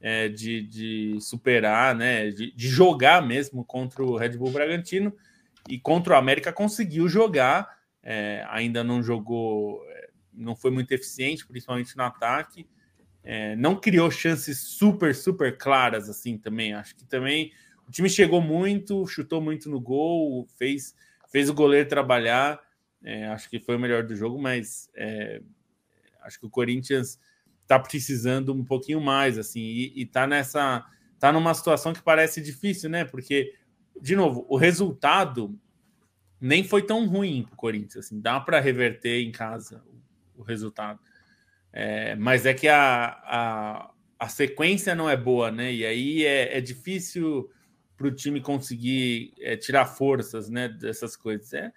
[0.01, 5.13] é, de, de, superar, né, de, de, jogar mesmo contra o Red Bull Bragantino
[5.67, 11.45] e contra o América conseguiu jogar, é, ainda não jogou, é, não foi muito eficiente,
[11.45, 12.65] principalmente no ataque,
[13.23, 16.73] é, não criou chances super, super claras assim também.
[16.73, 17.51] Acho que também
[17.87, 20.95] o time chegou muito, chutou muito no gol, fez,
[21.31, 22.59] fez o goleiro trabalhar.
[23.03, 25.41] É, acho que foi o melhor do jogo, mas é,
[26.21, 27.19] acho que o Corinthians
[27.61, 30.85] está precisando um pouquinho mais assim e, está nessa
[31.19, 33.05] tá numa situação que parece difícil, né?
[33.05, 33.53] Porque
[34.01, 35.57] de novo o resultado
[36.41, 39.83] nem foi tão ruim para o Corinthians, assim, dá para reverter em casa
[40.35, 40.99] o, o resultado.
[41.71, 45.71] É, mas é que a, a, a, sequência não é boa, né?
[45.71, 47.49] E aí é, é difícil
[47.95, 51.53] para o time conseguir é, tirar forças né, dessas coisas.
[51.53, 51.71] É,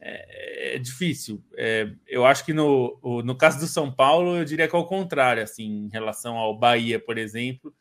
[0.00, 1.44] é, é difícil.
[1.56, 4.84] É, eu acho que no, no caso do São Paulo, eu diria que é o
[4.84, 7.74] contrário, assim, em relação ao Bahia, por exemplo,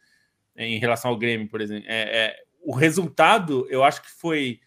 [0.56, 1.86] em relação ao Grêmio, por exemplo.
[1.88, 4.60] É, é o resultado, eu acho que foi.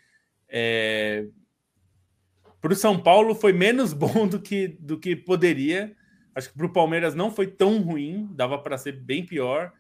[2.61, 5.94] para o São Paulo foi menos bom do que, do que poderia
[6.34, 9.72] Acho que para o Palmeiras não foi tão ruim, dava para ser bem pior.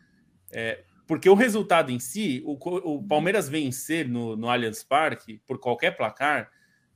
[0.50, 2.52] É, porque o resultado em si, o,
[2.94, 6.50] o Palmeiras vencer no, no Allianz Parque por qualquer placar,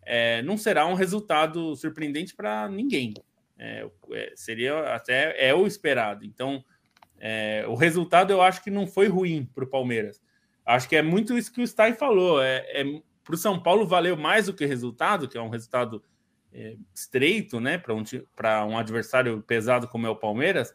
[0.06, 3.12] é, não será um resultado surpreendente para ninguém.
[3.58, 6.24] É, é, seria até é o esperado.
[6.24, 6.64] Então,
[7.18, 10.22] é, o resultado eu acho que não foi ruim para o Palmeiras.
[10.64, 12.40] Acho que é muito isso que o Stein falou.
[12.40, 12.84] É, é
[13.24, 16.02] para o São Paulo valeu mais do que resultado, que é um resultado
[16.52, 18.04] é, estreito, né, para um,
[18.68, 20.72] um adversário pesado como é o Palmeiras,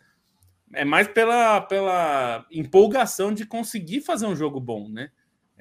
[0.74, 5.12] é mais pela, pela empolgação de conseguir fazer um jogo bom, né?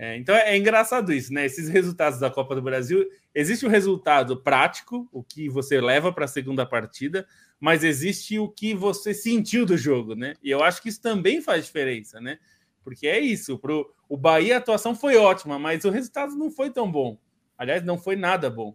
[0.03, 1.45] É, então é, é, engraçado isso, né?
[1.45, 6.25] Esses resultados da Copa do Brasil, existe o resultado prático, o que você leva para
[6.25, 7.27] a segunda partida,
[7.61, 10.37] mas existe o que você sentiu do jogo, né?
[10.43, 12.39] E eu acho que isso também faz diferença, né?
[12.83, 16.71] Porque é isso, pro, o Bahia a atuação foi ótima, mas o resultado não foi
[16.71, 17.19] tão bom.
[17.59, 18.75] Aliás, não foi nada bom.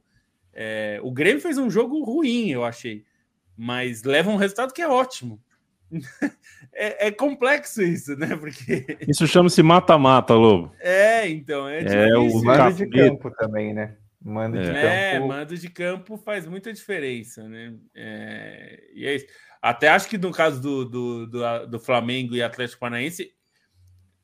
[0.53, 3.03] É, o Grêmio fez um jogo ruim, eu achei,
[3.57, 5.41] mas leva um resultado que é ótimo.
[6.73, 8.35] É, é, complexo isso, né?
[8.35, 10.73] Porque isso chama-se mata-mata, Lobo.
[10.79, 13.95] É, então é, é o mando de campo também, né?
[14.21, 15.27] Mando de é, campo.
[15.27, 17.75] mando de campo faz muita diferença, né?
[17.93, 19.27] É, e é isso.
[19.61, 23.31] Até acho que no caso do, do, do, do Flamengo e Atlético Paranaense,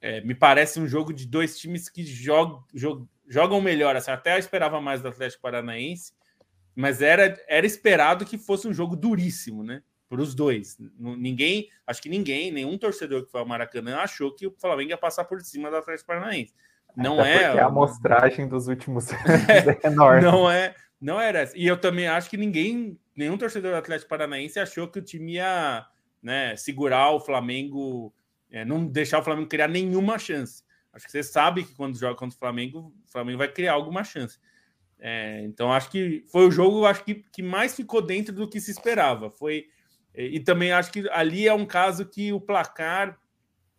[0.01, 3.95] é, me parece um jogo de dois times que jogam, jogam, jogam melhor.
[3.95, 6.13] Assim, até eu esperava mais do Atlético Paranaense,
[6.75, 9.83] mas era, era esperado que fosse um jogo duríssimo, né?
[10.11, 10.77] Para os dois.
[10.99, 14.97] Ninguém, acho que ninguém, nenhum torcedor que foi ao Maracanã achou que o Flamengo ia
[14.97, 16.53] passar por cima do Atlético Paranaense.
[16.97, 17.59] Não Até é.
[17.61, 20.21] a amostragem dos últimos anos é, é enorme.
[20.21, 21.49] Não é, não era.
[21.55, 25.35] E eu também acho que ninguém, nenhum torcedor do Atlético Paranaense achou que o time
[25.35, 25.87] ia
[26.21, 28.13] né, segurar o Flamengo,
[28.51, 30.61] é, não deixar o Flamengo criar nenhuma chance.
[30.91, 34.03] Acho que você sabe que quando joga contra o Flamengo, o Flamengo vai criar alguma
[34.03, 34.37] chance.
[34.99, 38.59] É, então acho que foi o jogo acho que, que mais ficou dentro do que
[38.59, 39.29] se esperava.
[39.29, 39.67] Foi
[40.15, 43.19] e, também acho que ali é um caso que o placar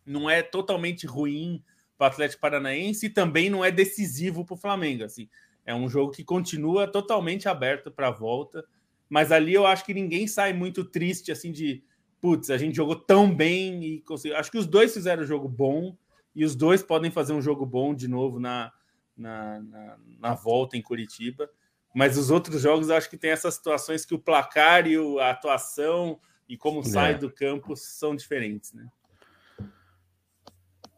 [0.04, 1.62] não é totalmente ruim
[1.98, 5.04] para o Atlético Paranaense e também não é decisivo para o Flamengo.
[5.04, 5.28] Assim,
[5.64, 8.64] é um jogo que continua totalmente aberto para a volta,
[9.08, 11.84] mas ali eu acho que ninguém sai muito triste assim de
[12.22, 14.38] putz, a gente jogou tão bem e conseguiu.
[14.38, 15.96] Acho que os dois fizeram um jogo bom
[16.34, 18.72] e os dois podem fazer um jogo bom de novo na,
[19.16, 21.50] na, na, na, volta em Curitiba.
[21.94, 25.30] Mas os outros jogos eu acho que tem essas situações que o placar e a
[25.30, 26.18] atuação
[26.48, 26.84] e como é.
[26.84, 28.88] sai do campo são diferentes, né?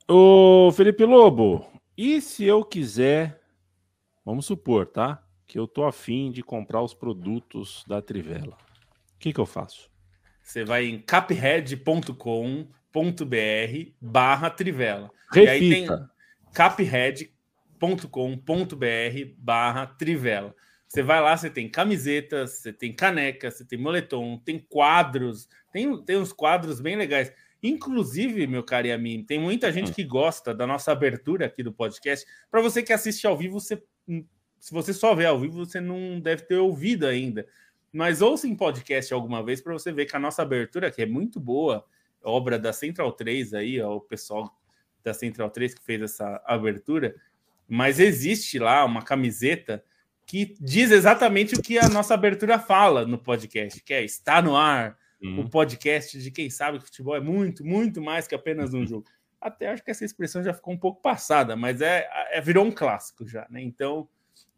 [0.08, 1.66] Ô Felipe Lobo,
[1.96, 3.40] e se eu quiser,
[4.24, 5.22] vamos supor, tá?
[5.46, 8.56] Que eu tô afim de comprar os produtos da Trivela.
[9.14, 9.90] O que, que eu faço?
[10.42, 12.18] Você vai em caphead.com.br
[14.00, 15.10] barra Trivela.
[15.30, 16.10] Repita.
[16.52, 17.32] caphead
[19.38, 20.54] barra Trivela.
[20.94, 26.00] Você vai lá, você tem camisetas, você tem caneca, você tem moletom, tem quadros, tem,
[26.04, 27.32] tem uns quadros bem legais.
[27.60, 29.92] Inclusive, meu caro a mim, tem muita gente hum.
[29.92, 32.24] que gosta da nossa abertura aqui do podcast.
[32.48, 33.82] Para você que assiste ao vivo, você,
[34.60, 37.44] se você só vê ao vivo, você não deve ter ouvido ainda.
[37.92, 41.06] Mas ouça em podcast alguma vez para você ver que a nossa abertura, que é
[41.06, 41.84] muito boa,
[42.22, 44.56] obra da Central 3 aí, ó, o pessoal
[45.02, 47.16] da Central 3 que fez essa abertura,
[47.68, 49.82] mas existe lá uma camiseta
[50.26, 54.56] que diz exatamente o que a nossa abertura fala no podcast, que é está no
[54.56, 55.40] ar, uhum.
[55.40, 59.04] o podcast de quem sabe que futebol é muito, muito mais que apenas um jogo.
[59.40, 62.70] Até acho que essa expressão já ficou um pouco passada, mas é, é virou um
[62.70, 63.60] clássico já, né?
[63.60, 64.08] Então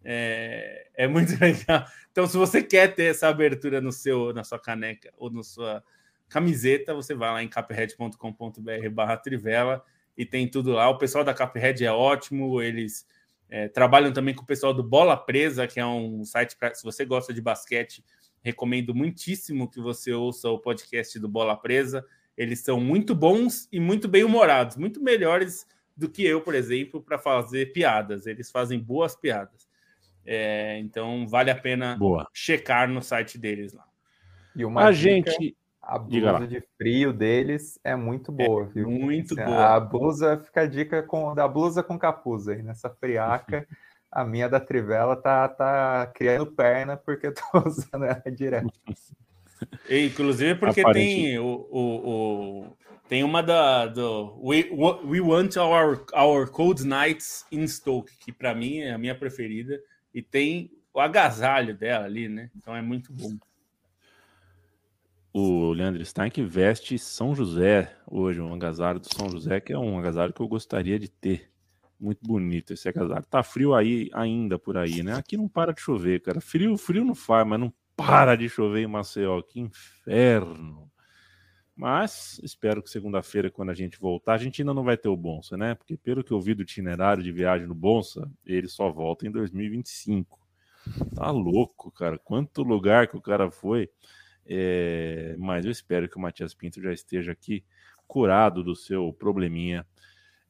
[0.04, 1.84] é, é muito legal.
[2.12, 5.82] Então, se você quer ter essa abertura no seu, na sua caneca ou na sua
[6.28, 9.84] camiseta, você vai lá em capred.com.br barra trivela
[10.16, 10.88] e tem tudo lá.
[10.88, 13.06] O pessoal da Capred é ótimo, eles
[13.48, 16.82] é, trabalham também com o pessoal do Bola Presa, que é um site para se
[16.82, 18.04] você gosta de basquete,
[18.42, 22.04] recomendo muitíssimo que você ouça o podcast do Bola Presa.
[22.36, 25.66] Eles são muito bons e muito bem humorados, muito melhores
[25.96, 28.26] do que eu, por exemplo, para fazer piadas.
[28.26, 29.66] Eles fazem boas piadas.
[30.24, 32.28] É, então vale a pena Boa.
[32.34, 33.86] checar no site deles lá.
[34.54, 35.56] E uma a dica, gente
[35.86, 38.90] a blusa de frio deles é muito boa, é viu?
[38.90, 39.74] Muito assim, boa.
[39.74, 43.66] A blusa fica a dica com da blusa com capuz aí nessa friaca.
[44.10, 48.72] a minha da Trivela tá, tá criando perna porque eu tô usando ela direto.
[49.88, 52.76] E, inclusive porque tem o, o, o,
[53.08, 54.68] tem uma da do We,
[55.04, 59.80] We Want Our, Our Cold Nights in Stoke, que para mim é a minha preferida,
[60.12, 62.50] e tem o agasalho dela ali, né?
[62.56, 63.36] Então é muito bom
[65.38, 69.78] o Leandro Stein que veste São José hoje, um agasalho do São José, que é
[69.78, 71.50] um agasalho que eu gostaria de ter.
[72.00, 73.26] Muito bonito esse agasalho.
[73.28, 75.12] Tá frio aí ainda por aí, né?
[75.12, 76.40] Aqui não para de chover, cara.
[76.40, 79.42] Frio, frio não faz, mas não para de chover em Maceió.
[79.42, 80.90] Que inferno.
[81.74, 85.16] Mas espero que segunda-feira, quando a gente voltar, a gente ainda não vai ter o
[85.16, 85.74] Bonsa, né?
[85.74, 89.30] Porque pelo que eu vi do itinerário de viagem no Bonsa, ele só volta em
[89.30, 90.38] 2025.
[91.14, 92.18] Tá louco, cara.
[92.18, 93.90] Quanto lugar que o cara foi.
[94.48, 97.64] É, mas eu espero que o Matias Pinto já esteja aqui
[98.06, 99.86] curado do seu probleminha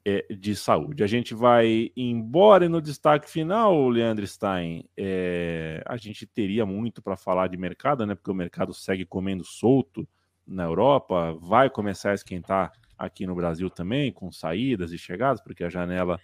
[0.05, 1.03] é, de saúde.
[1.03, 7.03] A gente vai embora e no destaque final, Leandro Stein, é, a gente teria muito
[7.03, 8.14] para falar de mercado, né?
[8.14, 10.07] Porque o mercado segue comendo solto
[10.47, 15.64] na Europa, vai começar a esquentar aqui no Brasil também, com saídas e chegadas, porque
[15.64, 16.20] a janela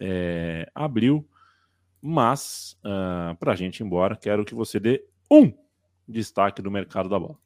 [0.00, 1.28] é, abriu.
[2.00, 5.52] Mas, uh, ah, para a gente ir embora, quero que você dê um
[6.08, 7.36] destaque do mercado da bola.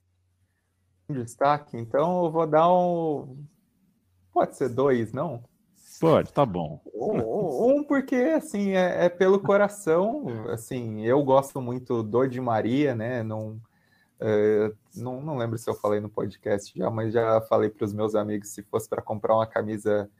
[1.11, 1.77] Destaque?
[1.77, 3.45] Então eu vou dar um.
[4.33, 5.43] Pode ser dois, não?
[6.01, 6.81] Pode, tá bom.
[6.95, 10.27] Um, porque, assim, é, é, pelo coração.
[10.51, 13.23] Assim, eu gosto muito do Di Maria, né?
[13.23, 13.61] Não,
[14.19, 17.93] é, não, não lembro se eu falei no podcast já, mas já falei para os
[17.93, 20.11] meus amigos: se fosse para comprar uma camisa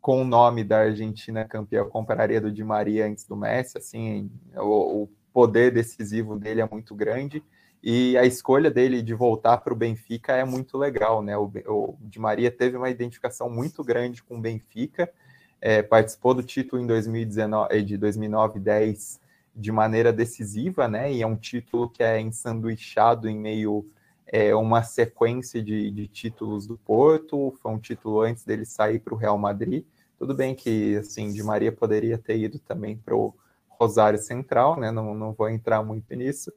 [0.00, 3.78] com o nome da Argentina campeã, eu compraria do Di Maria antes do Messi.
[3.78, 7.42] Assim, o, o poder decisivo dele é muito grande.
[7.82, 11.36] E a escolha dele de voltar para o Benfica é muito legal, né?
[11.36, 15.12] O, o Di Maria teve uma identificação muito grande com o Benfica,
[15.60, 19.20] é, participou do título em 2019, eh, de 2009 10
[19.54, 21.12] de maneira decisiva, né?
[21.12, 23.84] E é um título que é ensanduichado em meio
[24.26, 27.52] é, uma sequência de, de títulos do Porto.
[27.60, 29.84] Foi um título antes dele sair para o Real Madrid.
[30.18, 33.34] Tudo bem que assim, Di Maria poderia ter ido também para o
[33.68, 34.92] Rosário Central, né?
[34.92, 36.52] Não, não vou entrar muito nisso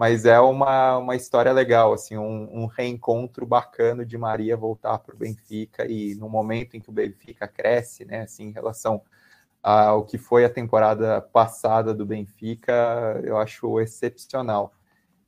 [0.00, 5.14] mas é uma, uma história legal, assim, um, um reencontro bacana de Maria voltar para
[5.14, 9.02] o Benfica e no momento em que o Benfica cresce, né, assim, em relação
[9.62, 14.72] ao que foi a temporada passada do Benfica, eu acho excepcional.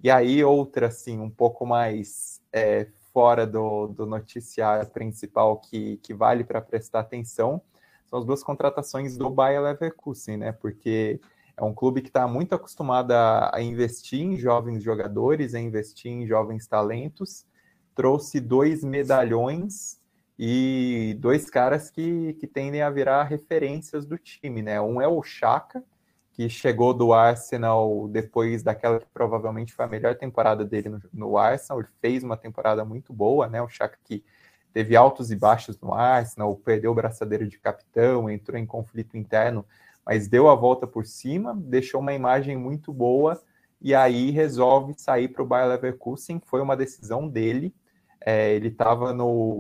[0.03, 6.15] E aí outra, assim, um pouco mais é, fora do, do noticiário principal que, que
[6.15, 7.61] vale para prestar atenção,
[8.07, 11.21] são as duas contratações do Bayer Leverkusen, né, porque
[11.63, 16.11] é um clube que está muito acostumado a, a, investir em jovens jogadores, a investir
[16.11, 17.47] em jovens talentos.
[17.95, 20.01] Trouxe dois medalhões
[20.37, 24.81] e dois caras que, que tendem a virar referências do time, né?
[24.81, 25.85] Um é o Chaka,
[26.33, 31.39] que chegou do Arsenal depois daquela que provavelmente foi a melhor temporada dele no, no
[31.39, 31.81] Arsenal.
[31.81, 33.63] Ele fez uma temporada muito boa, né?
[33.63, 34.25] O Chaka que
[34.73, 39.65] teve altos e baixos no Arsenal, perdeu o braçadeiro de capitão, entrou em conflito interno
[40.05, 43.41] mas deu a volta por cima, deixou uma imagem muito boa
[43.81, 46.41] e aí resolve sair para o Bayer Leverkusen.
[46.45, 47.75] Foi uma decisão dele.
[48.21, 49.15] É, ele estava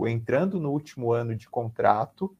[0.08, 2.34] entrando no último ano de contrato.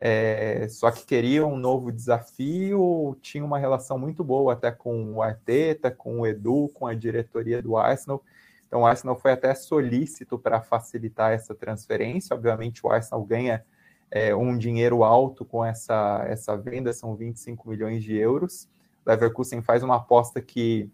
[0.00, 5.22] é, só que queria um novo desafio, tinha uma relação muito boa até com o
[5.22, 8.22] Arteta, com o Edu, com a diretoria do Arsenal.
[8.66, 12.34] Então o Arsenal foi até solícito para facilitar essa transferência.
[12.36, 13.64] Obviamente o Arsenal ganha
[14.10, 18.68] é, um dinheiro alto com essa, essa venda, são 25 milhões de euros.
[19.04, 20.90] Leverkusen faz uma aposta que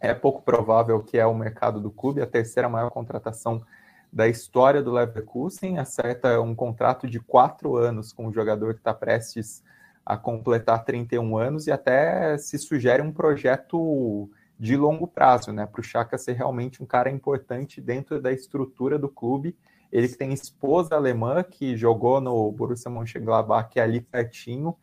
[0.00, 3.62] é pouco provável que é o mercado do clube, a terceira maior contratação
[4.12, 8.94] da história do Leverkusen, acerta um contrato de quatro anos com o jogador que está
[8.94, 9.62] prestes
[10.04, 15.80] a completar 31 anos e até se sugere um projeto de longo prazo, né, para
[15.80, 19.54] o Chaka ser realmente um cara importante dentro da estrutura do clube.
[19.92, 24.76] Ele que tem esposa alemã que jogou no Borussia Mönchengladbach que é ali pertinho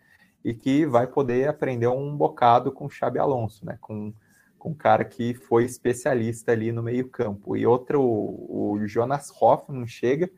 [0.43, 4.13] e que vai poder aprender um bocado com o Xabi Alonso, né, com
[4.65, 7.55] um cara que foi especialista ali no meio-campo.
[7.55, 10.29] E outro, o, Jonas Hoffman chega,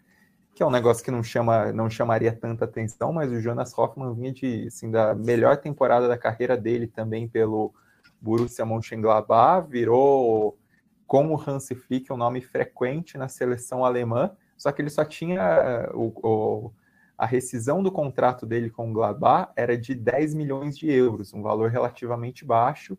[0.54, 4.14] que é um negócio que não chama, não chamaria tanta atenção, mas o Jonas Hoffman
[4.14, 7.74] vinha de assim, da melhor temporada da carreira dele também pelo
[8.20, 10.58] Borussia Mönchengladbach, virou
[11.06, 15.90] como o Hansi Flick um nome frequente na seleção alemã, só que ele só tinha
[15.94, 16.72] o, o
[17.18, 21.42] a rescisão do contrato dele com o Gladbach era de 10 milhões de euros, um
[21.42, 22.96] valor relativamente baixo,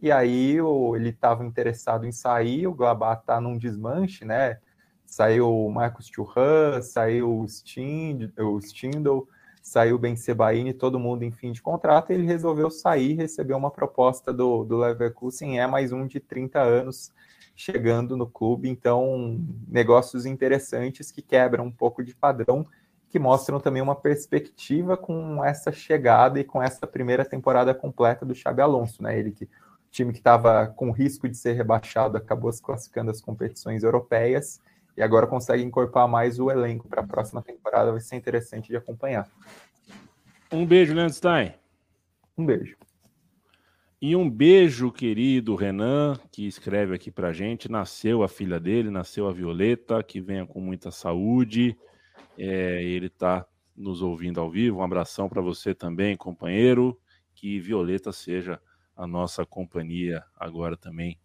[0.00, 4.58] e aí o, ele estava interessado em sair, o Glabá está num desmanche, né?
[5.06, 9.28] Saiu o Marcos Churran, saiu o, Stind, o Stindl,
[9.62, 13.70] saiu o Ben Sebaini, todo mundo em fim de contrato, ele resolveu sair, recebeu uma
[13.70, 17.12] proposta do, do Leverkusen, é mais um de 30 anos
[17.54, 22.66] chegando no clube, então negócios interessantes que quebram um pouco de padrão,
[23.08, 28.34] que mostram também uma perspectiva com essa chegada e com essa primeira temporada completa do
[28.34, 29.18] Xabi Alonso, né?
[29.18, 29.48] Ele que
[29.90, 34.58] time que estava com risco de ser rebaixado acabou se classificando às competições europeias
[34.96, 37.92] e agora consegue incorporar mais o elenco para a próxima temporada.
[37.92, 39.28] Vai ser interessante de acompanhar.
[40.50, 41.54] Um beijo, Leandro Stein.
[42.36, 42.76] Um beijo.
[44.04, 47.70] E um beijo, querido Renan, que escreve aqui para gente.
[47.70, 51.78] Nasceu a filha dele, nasceu a Violeta, que venha com muita saúde.
[52.36, 53.46] É, ele está
[53.76, 54.78] nos ouvindo ao vivo.
[54.78, 57.00] Um abração para você também, companheiro.
[57.32, 58.60] Que Violeta seja
[58.96, 61.16] a nossa companhia agora também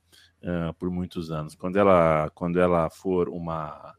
[0.43, 1.55] uh, por muitos anos.
[1.55, 3.95] Quando ela, quando ela for uma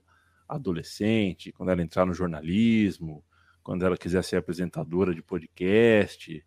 [0.48, 3.24] adolescente, quando ela entrar no jornalismo,
[3.60, 6.46] quando ela quiser ser apresentadora de podcast,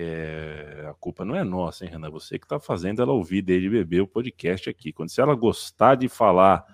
[0.00, 2.08] é, a culpa não é nossa, hein, Renan?
[2.10, 4.92] Você que está fazendo ela ouvir desde bebê o podcast aqui.
[4.92, 6.64] Quando se ela gostar de falar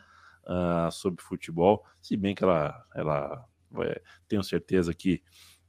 [0.43, 3.43] uh, sobre futebol, se bem que ela, ela
[4.29, 5.23] tenho certeza que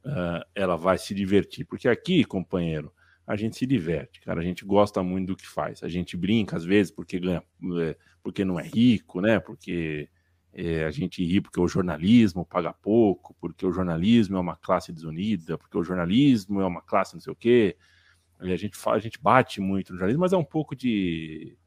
[0.04, 2.92] uh, ela vai se divertir, porque aqui, companheiro,
[3.26, 4.38] a gente se diverte, cara.
[4.38, 5.82] A gente gosta muito do que faz.
[5.82, 7.42] A gente brinca às vezes porque ganha,
[7.80, 9.40] é, porque não é rico, né?
[9.40, 10.10] Porque
[10.58, 14.90] é, a gente ri porque o jornalismo paga pouco, porque o jornalismo é uma classe
[14.90, 17.76] desunida, porque o jornalismo é uma classe não sei o quê.
[18.40, 21.58] E a gente fala, a gente bate muito no jornalismo, mas é um pouco de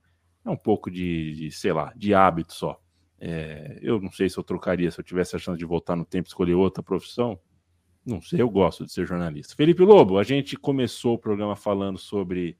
[0.43, 2.81] é um pouco de, de sei lá, de hábito só.
[3.19, 6.05] É, eu não sei se eu trocaria se eu tivesse a chance de voltar no
[6.05, 7.39] tempo escolher outra profissão.
[8.03, 9.55] Não sei, eu gosto de ser jornalista.
[9.55, 12.57] Felipe Lobo, a gente começou o programa falando sobre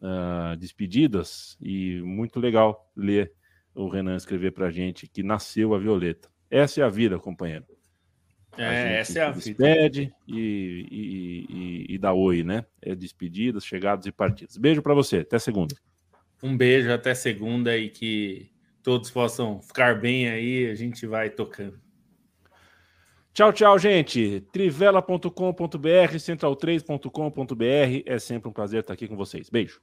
[0.00, 3.32] uh, despedidas e muito legal ler
[3.74, 6.28] o Renan escrever para a gente que nasceu a Violeta.
[6.50, 7.64] Essa é a vida, companheiro.
[8.58, 9.64] É, essa é a vida.
[9.64, 12.64] Despede e, e, e, e dá oi, né?
[12.82, 14.56] É despedidas, chegadas e partidas.
[14.56, 15.74] Beijo para você, até segunda.
[16.42, 18.50] Um beijo, até segunda e que
[18.82, 20.66] todos possam ficar bem aí.
[20.70, 21.80] A gente vai tocando.
[23.32, 24.42] Tchau, tchau, gente.
[24.52, 25.30] Trivela.com.br,
[26.18, 28.02] central3.com.br.
[28.04, 29.48] É sempre um prazer estar aqui com vocês.
[29.48, 29.80] Beijo.